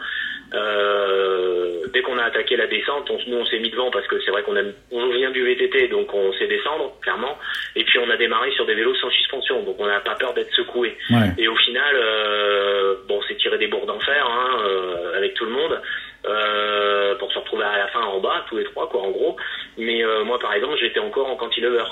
euh, 0.54 1.86
dès 1.92 2.02
qu'on 2.02 2.18
a 2.18 2.24
attaqué 2.24 2.56
la 2.56 2.66
descente, 2.66 3.08
on, 3.10 3.18
nous 3.26 3.38
on 3.38 3.46
s'est 3.46 3.58
mis 3.58 3.70
devant 3.70 3.90
parce 3.90 4.06
que 4.06 4.20
c'est 4.20 4.30
vrai 4.30 4.42
qu'on 4.42 4.56
aime, 4.56 4.72
on 4.90 5.08
vient 5.10 5.30
du 5.30 5.42
VTT, 5.42 5.88
donc 5.88 6.12
on 6.12 6.32
sait 6.34 6.46
descendre 6.46 6.92
clairement. 7.00 7.38
Et 7.74 7.84
puis 7.84 7.98
on 7.98 8.10
a 8.10 8.16
démarré 8.16 8.50
sur 8.52 8.66
des 8.66 8.74
vélos 8.74 8.94
sans 8.96 9.10
suspension, 9.10 9.62
donc 9.62 9.76
on 9.78 9.86
n'a 9.86 10.00
pas 10.00 10.14
peur 10.14 10.34
d'être 10.34 10.52
secoué. 10.52 10.96
Ouais. 11.10 11.32
Et 11.38 11.48
au 11.48 11.56
final, 11.56 11.94
euh, 11.94 12.94
bon, 13.08 13.20
c'est 13.28 13.36
tiré 13.36 13.58
des 13.58 13.68
bourres 13.68 13.86
d'enfer 13.86 14.26
hein, 14.26 14.58
euh, 14.64 15.16
avec 15.16 15.34
tout 15.34 15.44
le 15.44 15.52
monde 15.52 15.80
euh, 16.26 17.14
pour 17.16 17.32
se 17.32 17.38
retrouver 17.38 17.64
à 17.64 17.78
la 17.78 17.88
fin 17.88 18.00
en 18.00 18.20
bas, 18.20 18.44
tous 18.48 18.58
les 18.58 18.64
trois, 18.64 18.88
quoi, 18.88 19.02
en 19.02 19.10
gros. 19.10 19.36
Mais 19.78 20.02
moi, 20.24 20.38
par 20.38 20.52
exemple, 20.52 20.76
j'étais 20.78 21.00
encore 21.00 21.28
en 21.28 21.36
cantilever. 21.36 21.84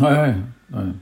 Ouais, 0.00 0.08
ouais, 0.08 0.34
ouais. 0.74 0.92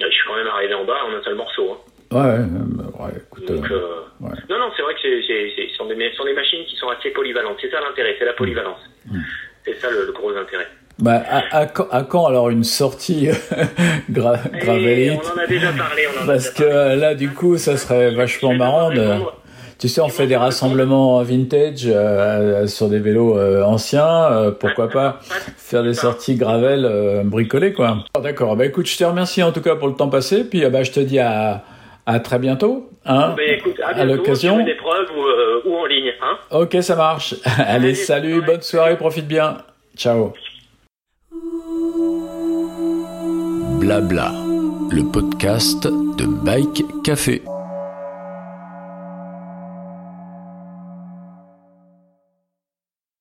Je 0.00 0.08
suis 0.08 0.26
quand 0.26 0.36
même 0.36 0.46
arrivé 0.46 0.74
en 0.74 0.84
bas 0.84 1.04
en 1.04 1.14
un 1.14 1.22
seul 1.22 1.34
morceau. 1.34 1.72
Hein. 1.72 1.91
Ouais, 2.12 2.20
euh, 2.20 3.08
écoute, 3.16 3.48
Donc, 3.48 3.70
euh, 3.70 3.74
euh, 3.74 4.26
ouais. 4.26 4.34
non, 4.50 4.58
non, 4.58 4.70
c'est 4.76 4.82
vrai 4.82 4.94
que 4.94 5.00
ce 5.00 5.76
sont, 5.76 5.84
sont 5.84 6.24
des 6.24 6.34
machines 6.34 6.64
qui 6.68 6.76
sont 6.76 6.88
assez 6.88 7.10
polyvalentes. 7.10 7.56
C'est 7.60 7.70
ça 7.70 7.78
l'intérêt, 7.80 8.14
c'est 8.18 8.24
la 8.24 8.32
polyvalence. 8.34 8.80
Mm. 9.10 9.18
C'est 9.64 9.80
ça 9.80 9.90
le, 9.90 10.06
le 10.06 10.12
gros 10.12 10.30
intérêt. 10.30 10.66
Bah, 10.98 11.22
à, 11.28 11.56
à 11.56 11.66
quand, 11.66 11.88
à 11.90 12.02
quand 12.02 12.26
alors 12.26 12.50
une 12.50 12.64
sortie 12.64 13.28
gra 14.10 14.36
Et 14.54 14.58
Gravelite 14.58 15.20
on 15.24 15.38
en 15.38 15.42
a 15.42 15.46
déjà 15.46 15.72
parlé. 15.72 16.02
On 16.14 16.20
en 16.20 16.24
a 16.24 16.26
Parce 16.26 16.52
déjà 16.52 16.64
que 16.64 16.70
parlé. 16.70 16.90
euh, 16.92 16.96
là, 16.96 17.14
du 17.14 17.30
coup, 17.30 17.56
ça 17.56 17.76
serait 17.76 18.10
vachement 18.12 18.54
marrant. 18.54 18.90
De... 18.90 19.08
Tu 19.78 19.88
sais, 19.88 20.00
on 20.00 20.08
fait 20.08 20.26
des 20.26 20.36
rassemblements 20.36 21.20
vintage 21.22 21.86
euh, 21.86 22.66
sur 22.68 22.88
des 22.88 22.98
vélos 23.00 23.36
euh, 23.38 23.62
anciens. 23.64 24.30
euh, 24.32 24.50
pourquoi 24.52 24.88
pas 24.90 25.18
faire 25.56 25.82
des 25.82 25.94
sorties 25.94 26.36
gravel 26.36 26.84
euh, 26.84 27.22
bricolées, 27.24 27.72
quoi. 27.72 28.04
D'accord. 28.22 28.54
Bah 28.56 28.66
écoute, 28.66 28.86
je 28.86 28.96
te 28.96 29.02
remercie 29.04 29.42
en 29.42 29.50
tout 29.50 29.62
cas 29.62 29.74
pour 29.76 29.88
le 29.88 29.94
temps 29.94 30.08
passé. 30.10 30.44
Puis, 30.44 30.64
ah 30.64 30.70
bah, 30.70 30.82
je 30.84 30.92
te 30.92 31.00
dis 31.00 31.18
à, 31.18 31.64
à 32.06 32.20
très 32.20 32.38
bientôt. 32.38 32.90
Hein, 33.04 33.34
Ben, 33.36 33.58
écoute, 33.58 33.80
à, 33.80 34.04
l'occasion. 34.04 34.58
une 34.60 34.68
épreuve 34.68 35.06
ou, 35.16 35.22
euh, 35.22 35.62
ou 35.64 35.76
en 35.76 35.86
ligne. 35.86 36.12
Hein 36.22 36.38
Ok, 36.50 36.76
ça 36.80 36.96
marche. 36.96 37.34
Allez, 37.44 37.70
Allez, 37.74 37.94
salut, 37.94 38.36
bonne 38.36 38.46
bonne 38.46 38.62
soirée, 38.62 38.96
profite 38.96 39.26
bien. 39.26 39.58
Ciao. 39.96 40.32
Blabla, 43.80 44.32
le 44.90 45.10
podcast 45.10 45.86
de 45.86 46.24
Bike 46.44 46.84
Café. 47.02 47.42